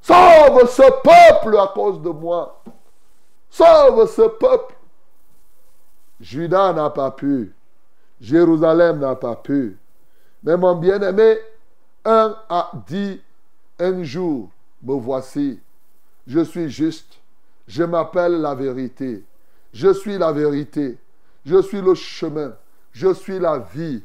Sauve 0.00 0.66
ce 0.66 0.90
peuple 1.02 1.58
à 1.58 1.66
cause 1.74 2.00
de 2.00 2.08
moi. 2.08 2.62
Sauve 3.50 4.06
ce 4.06 4.22
peuple. 4.28 4.74
Judas 6.20 6.72
n'a 6.72 6.88
pas 6.88 7.10
pu. 7.10 7.54
Jérusalem 8.20 8.98
n'a 9.00 9.14
pas 9.14 9.36
pu. 9.36 9.78
Mais 10.42 10.56
mon 10.56 10.74
bien-aimé, 10.76 11.38
un 12.04 12.36
a 12.48 12.70
dit 12.86 13.20
un 13.78 14.02
jour, 14.02 14.50
me 14.82 14.94
voici, 14.94 15.60
je 16.26 16.40
suis 16.40 16.68
juste, 16.68 17.18
je 17.66 17.84
m'appelle 17.84 18.40
la 18.40 18.54
vérité, 18.54 19.24
je 19.72 19.92
suis 19.92 20.18
la 20.18 20.32
vérité, 20.32 20.98
je 21.44 21.60
suis 21.62 21.80
le 21.80 21.94
chemin, 21.94 22.52
je 22.92 23.12
suis 23.12 23.38
la 23.38 23.58
vie. 23.58 24.02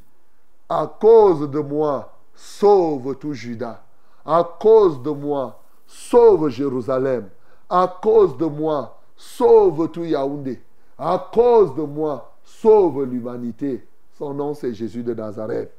À 0.69 0.91
cause 0.99 1.49
de 1.49 1.59
moi, 1.59 2.13
sauve 2.35 3.15
tout 3.17 3.33
Judas. 3.33 3.81
À 4.25 4.43
cause 4.59 5.01
de 5.03 5.09
moi, 5.09 5.61
sauve 5.85 6.49
Jérusalem. 6.49 7.29
À 7.69 7.99
cause 8.01 8.37
de 8.37 8.45
moi, 8.45 8.99
sauve 9.15 9.89
tout 9.91 10.03
Yaoundé. 10.03 10.61
À 10.97 11.29
cause 11.33 11.75
de 11.75 11.81
moi, 11.81 12.33
sauve 12.43 13.03
l'humanité. 13.03 13.85
Son 14.17 14.33
nom, 14.33 14.53
c'est 14.53 14.73
Jésus 14.73 15.03
de 15.03 15.13
Nazareth. 15.13 15.71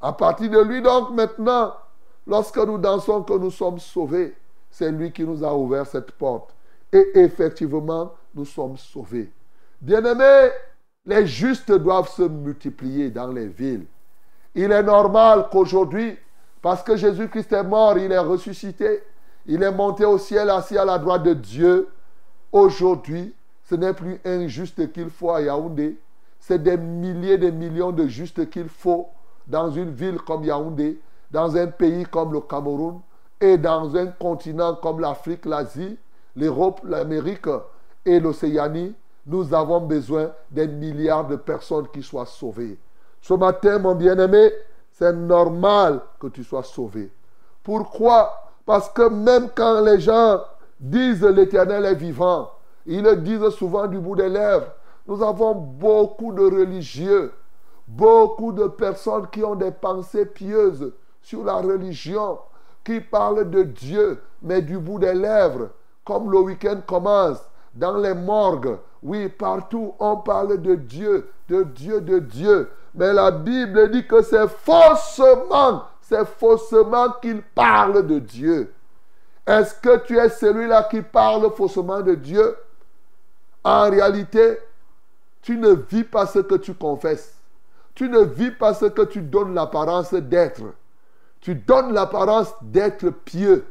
À 0.00 0.12
partir 0.12 0.50
de 0.50 0.60
lui, 0.60 0.82
donc, 0.82 1.10
maintenant, 1.10 1.74
lorsque 2.26 2.58
nous 2.58 2.78
dansons 2.78 3.22
que 3.22 3.34
nous 3.34 3.50
sommes 3.50 3.78
sauvés, 3.78 4.34
c'est 4.70 4.90
lui 4.90 5.12
qui 5.12 5.24
nous 5.24 5.44
a 5.44 5.54
ouvert 5.54 5.86
cette 5.86 6.12
porte. 6.12 6.54
Et 6.92 7.18
effectivement, 7.20 8.12
nous 8.34 8.44
sommes 8.44 8.76
sauvés. 8.76 9.30
Bien-aimés, 9.80 10.50
les 11.06 11.26
justes 11.26 11.72
doivent 11.72 12.08
se 12.08 12.22
multiplier 12.22 13.10
dans 13.10 13.28
les 13.28 13.46
villes. 13.46 13.86
Il 14.54 14.70
est 14.70 14.82
normal 14.82 15.48
qu'aujourd'hui, 15.50 16.16
parce 16.62 16.82
que 16.82 16.96
Jésus-Christ 16.96 17.52
est 17.52 17.64
mort, 17.64 17.98
il 17.98 18.10
est 18.10 18.18
ressuscité, 18.18 19.02
il 19.46 19.62
est 19.62 19.72
monté 19.72 20.04
au 20.04 20.16
ciel, 20.16 20.48
assis 20.48 20.78
à 20.78 20.84
la 20.84 20.98
droite 20.98 21.24
de 21.24 21.34
Dieu. 21.34 21.88
Aujourd'hui, 22.52 23.34
ce 23.64 23.74
n'est 23.74 23.92
plus 23.92 24.20
un 24.24 24.46
juste 24.46 24.92
qu'il 24.92 25.10
faut 25.10 25.30
à 25.30 25.42
Yaoundé, 25.42 25.98
c'est 26.46 26.62
des 26.62 26.76
milliers 26.76 27.38
de 27.38 27.48
millions 27.48 27.90
de 27.90 28.06
justes 28.06 28.50
qu'il 28.50 28.68
faut 28.68 29.08
dans 29.46 29.70
une 29.70 29.90
ville 29.90 30.18
comme 30.18 30.44
Yaoundé, 30.44 31.00
dans 31.30 31.56
un 31.56 31.68
pays 31.68 32.04
comme 32.04 32.34
le 32.34 32.40
Cameroun 32.40 33.00
et 33.40 33.56
dans 33.56 33.96
un 33.96 34.08
continent 34.08 34.74
comme 34.74 35.00
l'Afrique, 35.00 35.46
l'Asie, 35.46 35.96
l'Europe, 36.36 36.82
l'Amérique 36.84 37.48
et 38.04 38.20
l'Océanie. 38.20 38.94
Nous 39.26 39.54
avons 39.54 39.80
besoin 39.80 40.32
des 40.50 40.68
milliards 40.68 41.26
de 41.26 41.36
personnes 41.36 41.88
qui 41.88 42.02
soient 42.02 42.26
sauvées. 42.26 42.78
Ce 43.22 43.32
matin, 43.32 43.78
mon 43.78 43.94
bien-aimé, 43.94 44.52
c'est 44.92 45.14
normal 45.14 46.02
que 46.20 46.26
tu 46.26 46.44
sois 46.44 46.62
sauvé. 46.62 47.10
Pourquoi? 47.62 48.50
Parce 48.66 48.90
que 48.90 49.08
même 49.08 49.48
quand 49.54 49.80
les 49.80 49.98
gens 49.98 50.42
disent 50.78 51.24
l'Éternel 51.24 51.86
est 51.86 51.94
vivant, 51.94 52.50
ils 52.84 53.02
le 53.02 53.16
disent 53.16 53.48
souvent 53.48 53.86
du 53.86 53.98
bout 53.98 54.16
des 54.16 54.28
lèvres. 54.28 54.66
Nous 55.06 55.22
avons 55.22 55.54
beaucoup 55.54 56.32
de 56.32 56.42
religieux, 56.42 57.32
beaucoup 57.86 58.52
de 58.52 58.66
personnes 58.66 59.26
qui 59.28 59.44
ont 59.44 59.54
des 59.54 59.70
pensées 59.70 60.26
pieuses 60.26 60.92
sur 61.20 61.44
la 61.44 61.56
religion, 61.56 62.38
qui 62.82 63.00
parlent 63.00 63.50
de 63.50 63.62
Dieu, 63.62 64.20
mais 64.42 64.62
du 64.62 64.78
bout 64.78 64.98
des 64.98 65.14
lèvres, 65.14 65.70
comme 66.04 66.30
le 66.30 66.38
week-end 66.40 66.80
commence, 66.86 67.38
dans 67.74 67.96
les 67.96 68.14
morgues. 68.14 68.78
Oui, 69.02 69.28
partout 69.28 69.94
on 69.98 70.16
parle 70.16 70.60
de 70.60 70.74
Dieu, 70.74 71.28
de 71.48 71.62
Dieu, 71.64 72.00
de 72.00 72.18
Dieu. 72.18 72.70
Mais 72.94 73.12
la 73.12 73.30
Bible 73.30 73.90
dit 73.90 74.06
que 74.06 74.22
c'est 74.22 74.48
faussement, 74.48 75.84
c'est 76.00 76.26
faussement 76.26 77.10
qu'il 77.20 77.42
parle 77.42 78.06
de 78.06 78.18
Dieu. 78.18 78.72
Est-ce 79.46 79.74
que 79.74 79.98
tu 80.04 80.16
es 80.16 80.28
celui-là 80.28 80.84
qui 80.84 81.02
parle 81.02 81.50
faussement 81.52 82.00
de 82.00 82.14
Dieu? 82.14 82.56
En 83.62 83.90
réalité, 83.90 84.58
tu 85.44 85.58
ne 85.58 85.72
vis 85.72 86.04
pas 86.04 86.24
ce 86.24 86.38
que 86.38 86.54
tu 86.54 86.72
confesses. 86.72 87.34
Tu 87.94 88.08
ne 88.08 88.20
vis 88.20 88.50
pas 88.50 88.72
ce 88.72 88.86
que 88.86 89.02
tu 89.02 89.20
donnes 89.20 89.54
l'apparence 89.54 90.14
d'être. 90.14 90.62
Tu 91.42 91.54
donnes 91.54 91.92
l'apparence 91.92 92.54
d'être 92.62 93.10
pieux. 93.10 93.66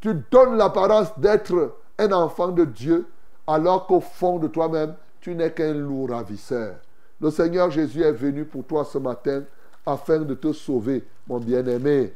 Tu 0.00 0.14
donnes 0.32 0.56
l'apparence 0.56 1.16
d'être 1.16 1.76
un 1.96 2.10
enfant 2.10 2.48
de 2.48 2.64
Dieu, 2.64 3.06
alors 3.46 3.86
qu'au 3.86 4.00
fond 4.00 4.40
de 4.40 4.48
toi-même, 4.48 4.94
tu 5.20 5.36
n'es 5.36 5.52
qu'un 5.52 5.74
loup 5.74 6.06
ravisseur. 6.06 6.74
Le 7.20 7.30
Seigneur 7.30 7.70
Jésus 7.70 8.02
est 8.02 8.10
venu 8.10 8.44
pour 8.44 8.64
toi 8.64 8.84
ce 8.84 8.98
matin 8.98 9.44
afin 9.86 10.18
de 10.18 10.34
te 10.34 10.52
sauver, 10.52 11.04
mon 11.28 11.38
bien-aimé. 11.38 12.12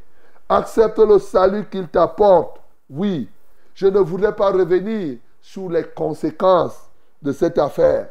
Accepte 0.49 0.99
le 0.99 1.21
salut 1.21 1.67
qu'il 1.71 1.87
t'apporte. 1.87 2.61
Oui, 2.91 3.29
je 3.73 3.87
ne 3.87 4.01
voudrais 4.01 4.35
pas 4.35 4.51
revenir 4.51 5.19
sur 5.41 5.71
les 5.71 5.85
conséquences 5.85 6.91
de 7.23 7.31
cette 7.31 7.59
affaire. 7.59 8.09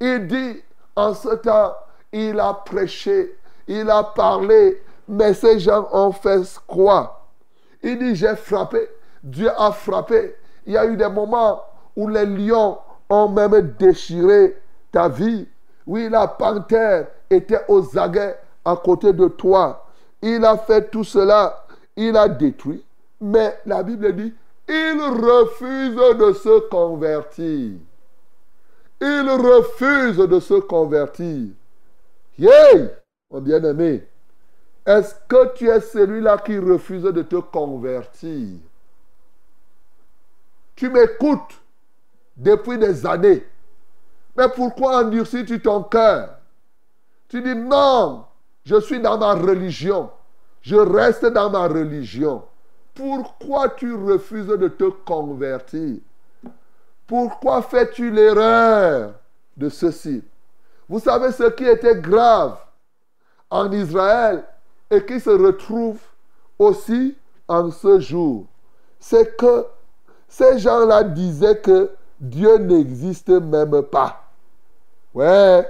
Il 0.00 0.26
dit, 0.26 0.62
en 0.94 1.14
ce 1.14 1.34
temps, 1.36 1.74
il 2.12 2.38
a 2.38 2.54
prêché, 2.54 3.36
il 3.66 3.90
a 3.90 4.02
parlé, 4.02 4.82
mais 5.08 5.34
ces 5.34 5.58
gens 5.58 5.88
ont 5.92 6.12
fait 6.12 6.42
quoi? 6.66 7.26
Il 7.82 7.98
dit, 7.98 8.14
j'ai 8.14 8.36
frappé, 8.36 8.88
Dieu 9.22 9.50
a 9.56 9.72
frappé. 9.72 10.36
Il 10.66 10.72
y 10.72 10.76
a 10.76 10.84
eu 10.86 10.96
des 10.96 11.08
moments 11.08 11.62
où 11.94 12.08
les 12.08 12.26
lions 12.26 12.78
ont 13.08 13.28
même 13.28 13.74
déchiré 13.78 14.56
ta 14.90 15.08
vie. 15.08 15.46
Oui, 15.86 16.08
la 16.10 16.26
panthère 16.26 17.06
était 17.30 17.64
aux 17.68 17.96
aguets 17.96 18.36
à 18.64 18.76
côté 18.76 19.12
de 19.12 19.28
toi. 19.28 19.86
Il 20.20 20.44
a 20.44 20.56
fait 20.56 20.90
tout 20.90 21.04
cela. 21.04 21.64
Il 21.96 22.16
a 22.16 22.28
détruit. 22.28 22.84
Mais 23.20 23.58
la 23.64 23.82
Bible 23.82 24.14
dit, 24.14 24.34
il 24.68 25.00
refuse 25.00 26.18
de 26.18 26.32
se 26.32 26.68
convertir. 26.68 27.72
Il 29.00 29.28
refuse 29.28 30.16
de 30.16 30.40
se 30.40 30.54
convertir. 30.54 31.48
Yay, 32.38 32.90
mon 33.30 33.40
bien-aimé. 33.40 34.06
Est-ce 34.86 35.14
que 35.28 35.54
tu 35.54 35.68
es 35.68 35.80
celui-là 35.80 36.38
qui 36.38 36.58
refuse 36.58 37.02
de 37.02 37.22
te 37.22 37.36
convertir? 37.36 38.58
Tu 40.76 40.88
m'écoutes 40.88 41.60
depuis 42.36 42.78
des 42.78 43.04
années. 43.04 43.44
Mais 44.36 44.48
pourquoi 44.48 44.98
endurcis-tu 45.02 45.60
ton 45.60 45.82
cœur? 45.82 46.36
Tu 47.28 47.42
dis 47.42 47.54
non, 47.54 48.26
je 48.64 48.80
suis 48.80 49.00
dans 49.00 49.18
ma 49.18 49.34
religion. 49.34 50.10
Je 50.62 50.76
reste 50.76 51.26
dans 51.26 51.50
ma 51.50 51.66
religion. 51.66 52.44
Pourquoi 52.94 53.70
tu 53.70 53.94
refuses 53.94 54.46
de 54.46 54.68
te 54.68 54.84
convertir? 54.84 55.98
Pourquoi 57.06 57.62
fais-tu 57.62 58.10
l'erreur 58.10 59.14
de 59.56 59.68
ceci? 59.68 60.22
Vous 60.88 61.00
savez 61.00 61.32
ce 61.32 61.50
qui 61.50 61.64
était 61.64 62.00
grave 62.00 62.58
en 63.50 63.70
Israël 63.72 64.44
et 64.90 65.04
qui 65.04 65.20
se 65.20 65.30
retrouve 65.30 65.98
aussi 66.58 67.16
en 67.48 67.70
ce 67.70 68.00
jour. 68.00 68.46
C'est 68.98 69.36
que 69.36 69.66
ces 70.28 70.58
gens-là 70.58 71.04
disaient 71.04 71.58
que 71.58 71.90
Dieu 72.20 72.56
n'existe 72.58 73.28
même 73.28 73.82
pas. 73.82 74.22
Ouais. 75.14 75.68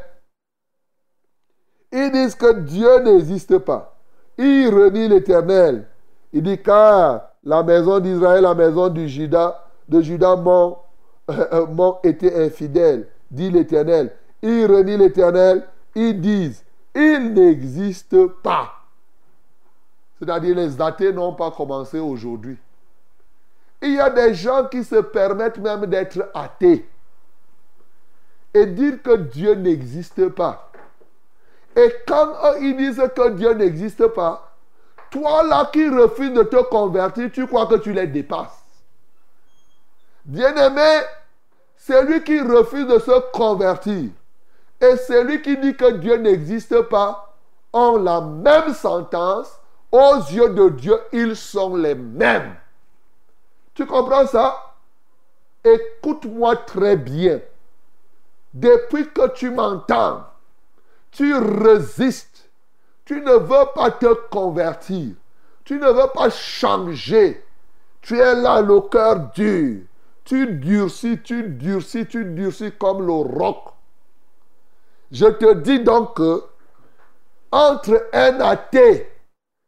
Ils 1.92 2.11
disent 2.12 2.35
que 2.35 2.53
Dieu 2.61 2.99
n'existe 3.01 3.59
pas. 3.59 3.96
Ils 4.38 4.68
renient 4.68 5.09
l'Éternel. 5.09 5.87
Il 6.33 6.42
dit 6.42 6.61
car 6.62 7.31
la 7.42 7.62
maison 7.62 8.01
d'Israël, 8.01 8.42
la 8.42 8.55
maison 8.55 8.88
du 8.88 9.09
Judas, 9.09 9.64
de 9.88 10.01
Judas 10.01 10.37
m'ont, 10.37 10.77
euh, 11.30 11.92
été 12.02 12.44
infidèles, 12.44 13.08
dit 13.30 13.50
l'Éternel. 13.50 14.12
Ils 14.42 14.66
renient 14.66 14.98
l'Éternel. 14.98 15.66
Ils 15.94 16.20
disent, 16.20 16.62
il 16.94 17.32
n'existe 17.32 18.26
pas. 18.42 18.72
C'est-à-dire 20.18 20.56
les 20.56 20.80
athées 20.80 21.12
n'ont 21.12 21.34
pas 21.34 21.50
commencé 21.50 21.98
aujourd'hui. 21.98 22.56
Il 23.82 23.94
y 23.94 24.00
a 24.00 24.10
des 24.10 24.34
gens 24.34 24.66
qui 24.66 24.82
se 24.82 24.96
permettent 24.96 25.58
même 25.58 25.86
d'être 25.86 26.30
athées 26.34 26.88
et 28.54 28.66
dire 28.66 29.02
que 29.02 29.16
Dieu 29.16 29.54
n'existe 29.54 30.28
pas. 30.28 30.70
Et 31.76 31.92
quand 32.06 32.54
ils 32.60 32.76
disent 32.76 33.02
que 33.14 33.30
Dieu 33.30 33.52
n'existe 33.52 34.06
pas, 34.08 34.54
toi 35.10 35.42
là 35.44 35.68
qui 35.70 35.88
refuses 35.88 36.32
de 36.32 36.42
te 36.42 36.62
convertir, 36.64 37.30
tu 37.30 37.46
crois 37.46 37.66
que 37.66 37.74
tu 37.74 37.92
les 37.92 38.06
dépasses. 38.06 38.64
Bien-aimé, 40.24 41.00
celui 41.87 42.25
qui 42.25 42.40
refuse 42.40 42.87
de 42.87 42.99
se 42.99 43.31
convertir 43.31 44.11
et 44.81 44.96
celui 44.96 45.40
qui 45.40 45.57
dit 45.57 45.77
que 45.77 45.92
Dieu 45.92 46.16
n'existe 46.16 46.81
pas 46.83 47.33
ont 47.72 47.96
la 47.96 48.20
même 48.20 48.75
sentence. 48.75 49.59
Aux 49.92 50.16
yeux 50.16 50.49
de 50.51 50.68
Dieu, 50.70 50.99
ils 51.12 51.37
sont 51.37 51.77
les 51.77 51.94
mêmes. 51.94 52.57
Tu 53.75 53.87
comprends 53.87 54.27
ça? 54.27 54.75
Écoute-moi 55.62 56.57
très 56.57 56.96
bien. 56.96 57.40
Depuis 58.53 59.09
que 59.09 59.29
tu 59.29 59.51
m'entends, 59.51 60.25
tu 61.12 61.35
résistes. 61.35 62.51
Tu 63.05 63.20
ne 63.20 63.33
veux 63.33 63.72
pas 63.75 63.92
te 63.92 64.12
convertir. 64.29 65.14
Tu 65.64 65.79
ne 65.79 65.87
veux 65.87 66.09
pas 66.12 66.31
changer. 66.31 67.44
Tu 68.03 68.18
es 68.18 68.35
là, 68.35 68.61
le 68.61 68.81
cœur 68.81 69.31
dur. 69.35 69.83
Tu 70.26 70.46
durcis, 70.46 71.20
tu 71.22 71.44
durcis, 71.44 72.04
tu 72.04 72.24
durcis 72.24 72.72
comme 72.72 73.06
le 73.06 73.12
roc. 73.12 73.68
Je 75.12 75.26
te 75.26 75.54
dis 75.54 75.78
donc 75.80 76.16
que 76.16 76.42
entre 77.52 78.08
un 78.12 78.40
athée, 78.40 79.08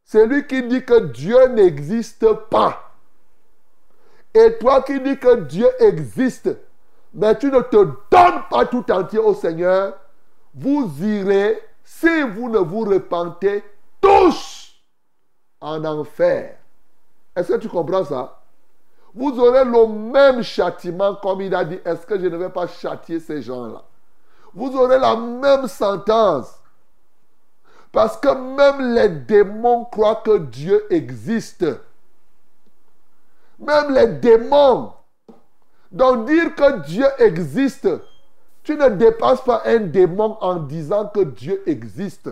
celui 0.05 0.49
qui 0.49 0.65
dit 0.65 0.85
que 0.85 0.99
Dieu 1.07 1.47
n'existe 1.47 2.27
pas, 2.51 2.93
et 4.35 4.59
toi 4.59 4.83
qui 4.83 5.01
dis 5.01 5.17
que 5.17 5.43
Dieu 5.43 5.69
existe, 5.79 6.51
mais 7.15 7.39
tu 7.39 7.53
ne 7.53 7.61
te 7.61 7.77
donnes 8.11 8.43
pas 8.51 8.67
tout 8.67 8.91
entier 8.91 9.21
au 9.21 9.35
Seigneur, 9.35 9.97
vous 10.55 10.91
irez, 11.01 11.63
si 11.85 12.23
vous 12.23 12.49
ne 12.49 12.59
vous 12.59 12.81
repentez, 12.81 13.63
tous 14.01 14.75
en 15.61 15.85
enfer. 15.85 16.57
Est-ce 17.37 17.53
que 17.53 17.59
tu 17.59 17.69
comprends 17.69 18.05
ça? 18.05 18.38
Vous 19.19 19.37
aurez 19.41 19.65
le 19.65 19.87
même 19.89 20.45
châtiment 20.45 21.17
comme 21.17 21.41
il 21.41 21.53
a 21.53 21.65
dit. 21.65 21.81
Est-ce 21.85 22.07
que 22.07 22.17
je 22.21 22.27
ne 22.27 22.37
vais 22.37 22.51
pas 22.51 22.69
châtier 22.69 23.19
ces 23.19 23.43
gens-là? 23.43 23.83
Vous 24.55 24.77
aurez 24.77 24.97
la 24.97 25.17
même 25.17 25.67
sentence. 25.67 26.55
Parce 27.91 28.17
que 28.17 28.29
même 28.29 28.95
les 28.95 29.09
démons 29.09 29.87
croient 29.87 30.23
que 30.25 30.39
Dieu 30.39 30.87
existe. 30.89 31.67
Même 33.59 33.93
les 33.93 34.07
démons. 34.07 34.93
Donc 35.91 36.27
dire 36.27 36.55
que 36.55 36.79
Dieu 36.87 37.07
existe, 37.19 37.89
tu 38.63 38.77
ne 38.77 38.89
dépasses 38.89 39.43
pas 39.43 39.63
un 39.65 39.79
démon 39.79 40.39
en 40.41 40.57
disant 40.57 41.09
que 41.09 41.25
Dieu 41.25 41.61
existe. 41.67 42.31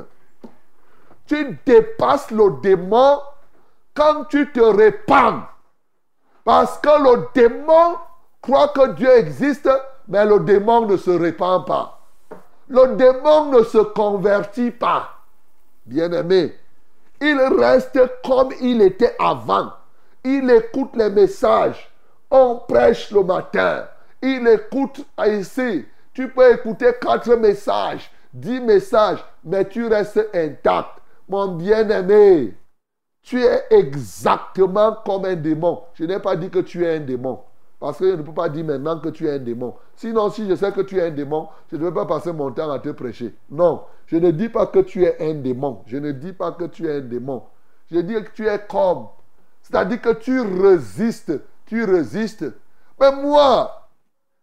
Tu 1.26 1.58
dépasses 1.66 2.30
le 2.30 2.60
démon 2.60 3.18
quand 3.92 4.26
tu 4.26 4.52
te 4.52 4.60
répands. 4.60 5.42
Parce 6.46 6.78
que 6.78 6.88
le 7.02 7.26
démon 7.34 7.96
croit 8.40 8.68
que 8.68 8.92
Dieu 8.92 9.10
existe, 9.18 9.68
mais 10.06 10.24
le 10.24 10.38
démon 10.38 10.86
ne 10.86 10.96
se 10.96 11.10
répand 11.10 11.66
pas. 11.66 11.98
Le 12.68 12.94
démon 12.94 13.46
ne 13.46 13.64
se 13.64 13.78
convertit 13.78 14.70
pas. 14.70 15.08
Bien-aimé, 15.84 16.54
il 17.20 17.36
reste 17.58 17.98
comme 18.24 18.52
il 18.60 18.80
était 18.80 19.16
avant. 19.18 19.72
Il 20.22 20.48
écoute 20.48 20.90
les 20.94 21.10
messages. 21.10 21.90
On 22.30 22.60
prêche 22.68 23.10
le 23.10 23.24
matin. 23.24 23.88
Il 24.22 24.46
écoute 24.46 25.04
ici. 25.26 25.84
Tu 26.14 26.28
peux 26.28 26.54
écouter 26.54 26.92
quatre 27.00 27.34
messages, 27.34 28.08
dix 28.32 28.60
messages, 28.60 29.24
mais 29.42 29.64
tu 29.64 29.88
restes 29.88 30.28
intact. 30.32 30.90
Mon 31.28 31.48
bien-aimé, 31.56 32.56
tu 33.26 33.42
es 33.42 33.64
exactement 33.70 34.98
comme 35.04 35.24
un 35.24 35.34
démon. 35.34 35.82
Je 35.94 36.04
n'ai 36.04 36.20
pas 36.20 36.36
dit 36.36 36.48
que 36.48 36.60
tu 36.60 36.84
es 36.84 36.96
un 36.96 37.00
démon. 37.00 37.40
Parce 37.80 37.98
que 37.98 38.08
je 38.08 38.14
ne 38.14 38.22
peux 38.22 38.32
pas 38.32 38.48
dire 38.48 38.64
maintenant 38.64 39.00
que 39.00 39.08
tu 39.08 39.26
es 39.26 39.32
un 39.32 39.38
démon. 39.40 39.74
Sinon, 39.96 40.30
si 40.30 40.48
je 40.48 40.54
sais 40.54 40.70
que 40.70 40.82
tu 40.82 40.98
es 40.98 41.08
un 41.08 41.10
démon, 41.10 41.48
je 41.68 41.76
ne 41.76 41.84
vais 41.84 41.92
pas 41.92 42.06
passer 42.06 42.32
mon 42.32 42.52
temps 42.52 42.70
à 42.70 42.78
te 42.78 42.90
prêcher. 42.90 43.34
Non, 43.50 43.82
je 44.06 44.16
ne 44.16 44.30
dis 44.30 44.48
pas 44.48 44.68
que 44.68 44.78
tu 44.78 45.02
es 45.02 45.16
un 45.20 45.34
démon. 45.34 45.82
Je 45.86 45.96
ne 45.96 46.12
dis 46.12 46.32
pas 46.32 46.52
que 46.52 46.66
tu 46.66 46.86
es 46.86 46.98
un 46.98 47.00
démon. 47.00 47.42
Je 47.90 47.98
dis 47.98 48.14
que 48.14 48.30
tu 48.32 48.46
es 48.46 48.64
comme. 48.68 49.08
C'est-à-dire 49.60 50.00
que 50.00 50.12
tu 50.12 50.40
résistes. 50.40 51.32
Tu 51.66 51.82
résistes. 51.82 52.46
Mais 53.00 53.10
moi, 53.10 53.88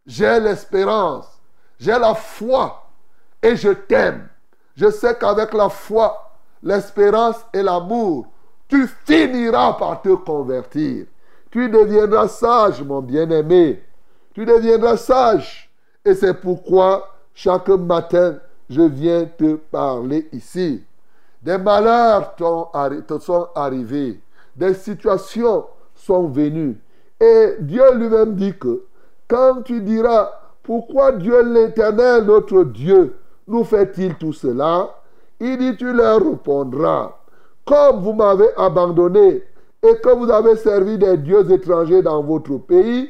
j'ai 0.05 0.41
l'espérance. 0.41 1.41
J'ai 1.79 1.97
la 1.97 2.15
foi. 2.15 2.83
Et 3.41 3.55
je 3.55 3.69
t'aime. 3.69 4.27
Je 4.75 4.91
sais 4.91 5.17
qu'avec 5.17 5.53
la 5.53 5.69
foi, 5.69 6.33
l'espérance 6.61 7.37
et 7.53 7.63
l'amour, 7.63 8.27
tu 8.73 8.87
finiras 9.05 9.73
par 9.73 10.01
te 10.01 10.15
convertir. 10.15 11.05
Tu 11.51 11.69
deviendras 11.69 12.27
sage, 12.27 12.81
mon 12.81 13.01
bien-aimé. 13.01 13.83
Tu 14.33 14.45
deviendras 14.45 14.97
sage. 14.97 15.69
Et 16.03 16.15
c'est 16.15 16.33
pourquoi 16.33 17.07
chaque 17.35 17.69
matin, 17.69 18.37
je 18.67 18.81
viens 18.81 19.25
te 19.25 19.57
parler 19.57 20.27
ici. 20.31 20.83
Des 21.43 21.59
malheurs 21.59 22.33
te 22.35 23.19
sont 23.19 23.47
arrivés. 23.53 24.19
Des 24.55 24.73
situations 24.73 25.65
sont 25.93 26.27
venues. 26.29 26.75
Et 27.19 27.57
Dieu 27.59 27.93
lui-même 27.93 28.33
dit 28.33 28.57
que 28.57 28.85
quand 29.27 29.61
tu 29.61 29.81
diras, 29.81 30.31
pourquoi 30.63 31.11
Dieu 31.11 31.43
l'éternel, 31.43 32.23
notre 32.23 32.63
Dieu, 32.63 33.17
nous 33.47 33.65
fait-il 33.65 34.15
tout 34.15 34.33
cela? 34.33 34.89
Il 35.39 35.59
dit, 35.59 35.77
tu 35.77 35.93
leur 35.93 36.25
répondras, 36.25 37.19
comme 37.65 38.01
vous 38.01 38.13
m'avez 38.13 38.49
abandonné 38.57 39.43
et 39.81 39.95
que 39.97 40.09
vous 40.09 40.29
avez 40.29 40.55
servi 40.55 40.97
des 40.97 41.17
dieux 41.17 41.51
étrangers 41.51 42.01
dans 42.01 42.23
votre 42.23 42.57
pays, 42.57 43.09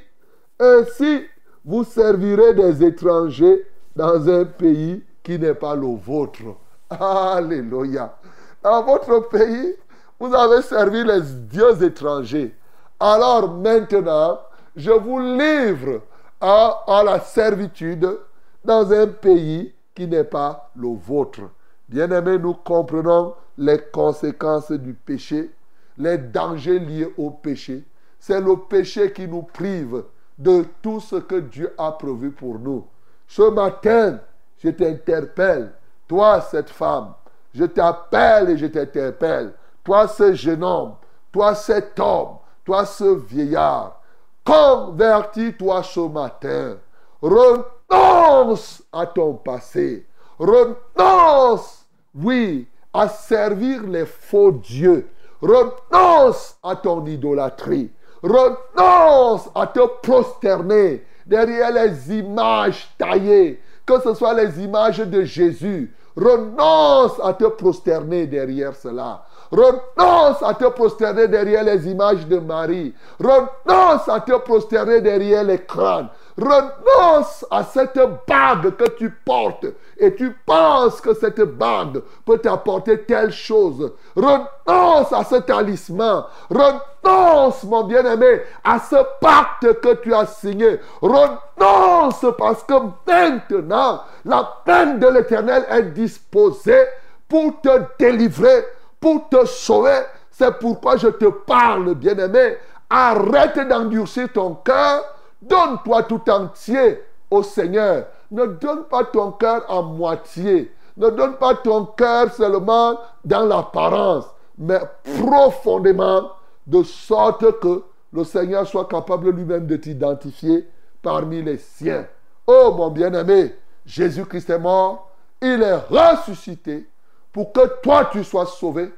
ainsi 0.59 1.23
vous 1.65 1.83
servirez 1.83 2.53
des 2.53 2.83
étrangers 2.83 3.65
dans 3.95 4.27
un 4.29 4.45
pays 4.45 5.03
qui 5.23 5.39
n'est 5.39 5.53
pas 5.53 5.75
le 5.75 5.95
vôtre. 5.95 6.41
Alléluia. 6.89 8.15
Dans 8.61 8.83
votre 8.83 9.29
pays, 9.29 9.75
vous 10.19 10.33
avez 10.33 10.61
servi 10.61 11.03
les 11.03 11.21
dieux 11.21 11.83
étrangers. 11.83 12.55
Alors 12.99 13.53
maintenant, 13.53 14.39
je 14.75 14.91
vous 14.91 15.19
livre 15.19 16.01
à, 16.39 17.03
la 17.05 17.19
servitude 17.19 18.19
dans 18.63 18.91
un 18.91 19.07
pays 19.07 19.73
qui 19.95 20.07
n'est 20.07 20.23
pas 20.23 20.71
le 20.75 20.89
vôtre. 20.95 21.41
Bien-aimés, 21.87 22.37
nous 22.37 22.53
comprenons 22.53 23.33
les 23.57 23.79
conséquences 23.91 24.71
du 24.71 24.93
péché 24.93 25.51
les 25.97 26.17
dangers 26.17 26.79
liés 26.79 27.13
au 27.17 27.29
péché. 27.29 27.83
C'est 28.19 28.41
le 28.41 28.55
péché 28.55 29.11
qui 29.11 29.27
nous 29.27 29.43
prive 29.43 30.03
de 30.37 30.65
tout 30.81 30.99
ce 30.99 31.17
que 31.17 31.35
Dieu 31.35 31.73
a 31.77 31.91
prévu 31.91 32.31
pour 32.31 32.57
nous. 32.59 32.85
Ce 33.27 33.43
matin, 33.49 34.19
je 34.57 34.69
t'interpelle, 34.69 35.73
toi 36.07 36.41
cette 36.41 36.69
femme, 36.69 37.13
je 37.53 37.65
t'appelle 37.65 38.51
et 38.51 38.57
je 38.57 38.65
t'interpelle, 38.65 39.53
toi 39.83 40.07
ce 40.07 40.33
jeune 40.33 40.63
homme, 40.63 40.95
toi 41.31 41.53
cet 41.53 41.99
homme, 41.99 42.37
toi 42.63 42.85
ce 42.85 43.15
vieillard, 43.25 44.01
convertis-toi 44.45 45.83
ce 45.83 45.99
matin, 45.99 46.77
renonce 47.21 48.83
à 48.91 49.05
ton 49.05 49.33
passé, 49.33 50.07
renonce, 50.39 51.85
oui, 52.15 52.67
à 52.93 53.07
servir 53.07 53.83
les 53.83 54.05
faux 54.05 54.51
dieux, 54.51 55.07
Renonce 55.43 56.55
à 56.63 56.77
ton 56.77 57.05
idolâtrie. 57.05 57.91
Renonce 58.23 59.49
à 59.53 59.67
te 59.67 59.85
prosterner 60.01 61.05
derrière 61.25 61.71
les 61.71 62.17
images 62.17 62.87
taillées, 62.97 63.61
que 63.85 63.99
ce 63.99 64.13
soit 64.13 64.33
les 64.33 64.63
images 64.63 64.99
de 64.99 65.23
Jésus. 65.23 65.93
Renonce 66.15 67.19
à 67.21 67.33
te 67.33 67.45
prosterner 67.45 68.25
derrière 68.25 68.73
cela. 68.73 69.25
Renonce 69.51 70.41
à 70.41 70.53
te 70.53 70.69
prosterner 70.69 71.27
derrière 71.27 71.63
les 71.63 71.89
images 71.89 72.25
de 72.25 72.37
Marie. 72.37 72.93
Renonce 73.19 74.07
à 74.07 74.21
te 74.21 74.37
prosterner 74.37 75.01
derrière 75.01 75.43
les 75.43 75.59
crânes. 75.59 76.07
Renonce 76.37 77.45
à 77.51 77.63
cette 77.63 77.99
bague 78.27 78.75
que 78.75 78.89
tu 78.91 79.09
portes 79.09 79.67
et 79.97 80.15
tu 80.15 80.35
penses 80.45 80.99
que 80.99 81.13
cette 81.13 81.41
bague 81.41 82.01
peut 82.25 82.39
t'apporter 82.39 83.03
telle 83.03 83.31
chose. 83.31 83.93
Renonce 84.15 85.13
à 85.13 85.23
ce 85.23 85.35
talisman. 85.35 86.25
Renonce, 86.49 87.63
mon 87.63 87.83
bien-aimé, 87.83 88.41
à 88.63 88.79
ce 88.79 88.95
pacte 89.21 89.79
que 89.79 89.93
tu 89.95 90.13
as 90.13 90.25
signé. 90.25 90.79
Renonce 91.01 92.25
parce 92.37 92.63
que 92.63 92.73
maintenant, 93.05 94.01
la 94.25 94.61
peine 94.65 94.99
de 94.99 95.07
l'éternel 95.07 95.65
est 95.69 95.93
disposée 95.93 96.85
pour 97.29 97.61
te 97.61 97.81
délivrer, 97.99 98.65
pour 98.99 99.29
te 99.29 99.45
sauver. 99.45 99.99
C'est 100.31 100.57
pourquoi 100.57 100.97
je 100.97 101.09
te 101.09 101.25
parle, 101.25 101.93
bien-aimé. 101.93 102.57
Arrête 102.89 103.67
d'endurcir 103.67 104.29
ton 104.33 104.55
cœur 104.55 105.03
Donne-toi 105.47 106.03
tout 106.03 106.21
entier 106.29 107.01
au 107.29 107.43
Seigneur. 107.43 108.05
Ne 108.31 108.45
donne 108.45 108.83
pas 108.85 109.03
ton 109.03 109.31
cœur 109.31 109.69
à 109.69 109.81
moitié. 109.81 110.73
Ne 110.95 111.09
donne 111.09 111.35
pas 111.35 111.55
ton 111.55 111.85
cœur 111.85 112.31
seulement 112.33 112.99
dans 113.25 113.45
l'apparence, 113.45 114.25
mais 114.57 114.79
profondément, 115.03 116.31
de 116.65 116.81
sorte 116.83 117.59
que 117.59 117.83
le 118.13 118.23
Seigneur 118.23 118.65
soit 118.65 118.87
capable 118.87 119.31
lui-même 119.31 119.65
de 119.65 119.75
t'identifier 119.75 120.67
parmi 121.01 121.41
les 121.41 121.57
siens. 121.57 122.05
Oh 122.47 122.73
mon 122.77 122.89
bien-aimé, 122.89 123.55
Jésus-Christ 123.85 124.49
est 124.49 124.59
mort, 124.59 125.11
il 125.41 125.61
est 125.61 125.75
ressuscité 125.75 126.87
pour 127.33 127.51
que 127.51 127.81
toi 127.81 128.05
tu 128.11 128.23
sois 128.23 128.45
sauvé. 128.45 128.93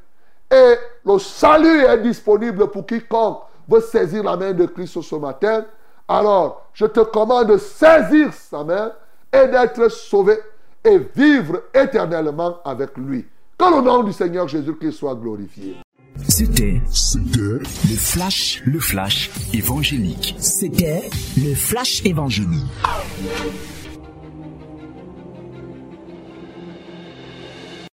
Et 0.52 0.76
le 1.06 1.18
salut 1.18 1.86
est 1.86 2.02
disponible 2.02 2.70
pour 2.70 2.86
quiconque 2.86 3.40
veut 3.68 3.82
saisir 3.82 4.24
la 4.24 4.38
main 4.38 4.54
de 4.54 4.66
Christ 4.66 5.02
ce 5.02 5.16
matin 5.16 5.66
alors 6.08 6.70
je 6.74 6.86
te 6.86 7.00
commande 7.00 7.50
de 7.52 7.58
saisir 7.58 8.34
sa 8.34 8.64
main 8.64 8.92
et 9.32 9.48
d'être 9.48 9.90
sauvé 9.90 10.38
et 10.84 11.00
vivre 11.16 11.64
éternellement 11.74 12.58
avec 12.64 12.98
lui. 12.98 13.26
Que 13.58 13.76
le 13.76 13.82
nom 13.82 14.04
du 14.04 14.14
Seigneur 14.14 14.48
Jésus-Christ 14.48 14.92
soit 14.92 15.16
glorifié. 15.16 15.78
C'était 16.28 16.82
le 17.38 17.60
flash, 17.98 18.62
le 18.66 18.80
flash 18.80 19.32
évangélique. 19.54 20.36
C'était 20.40 21.10
le 21.38 21.54
flash 21.56 22.06
évangélique. 22.06 22.64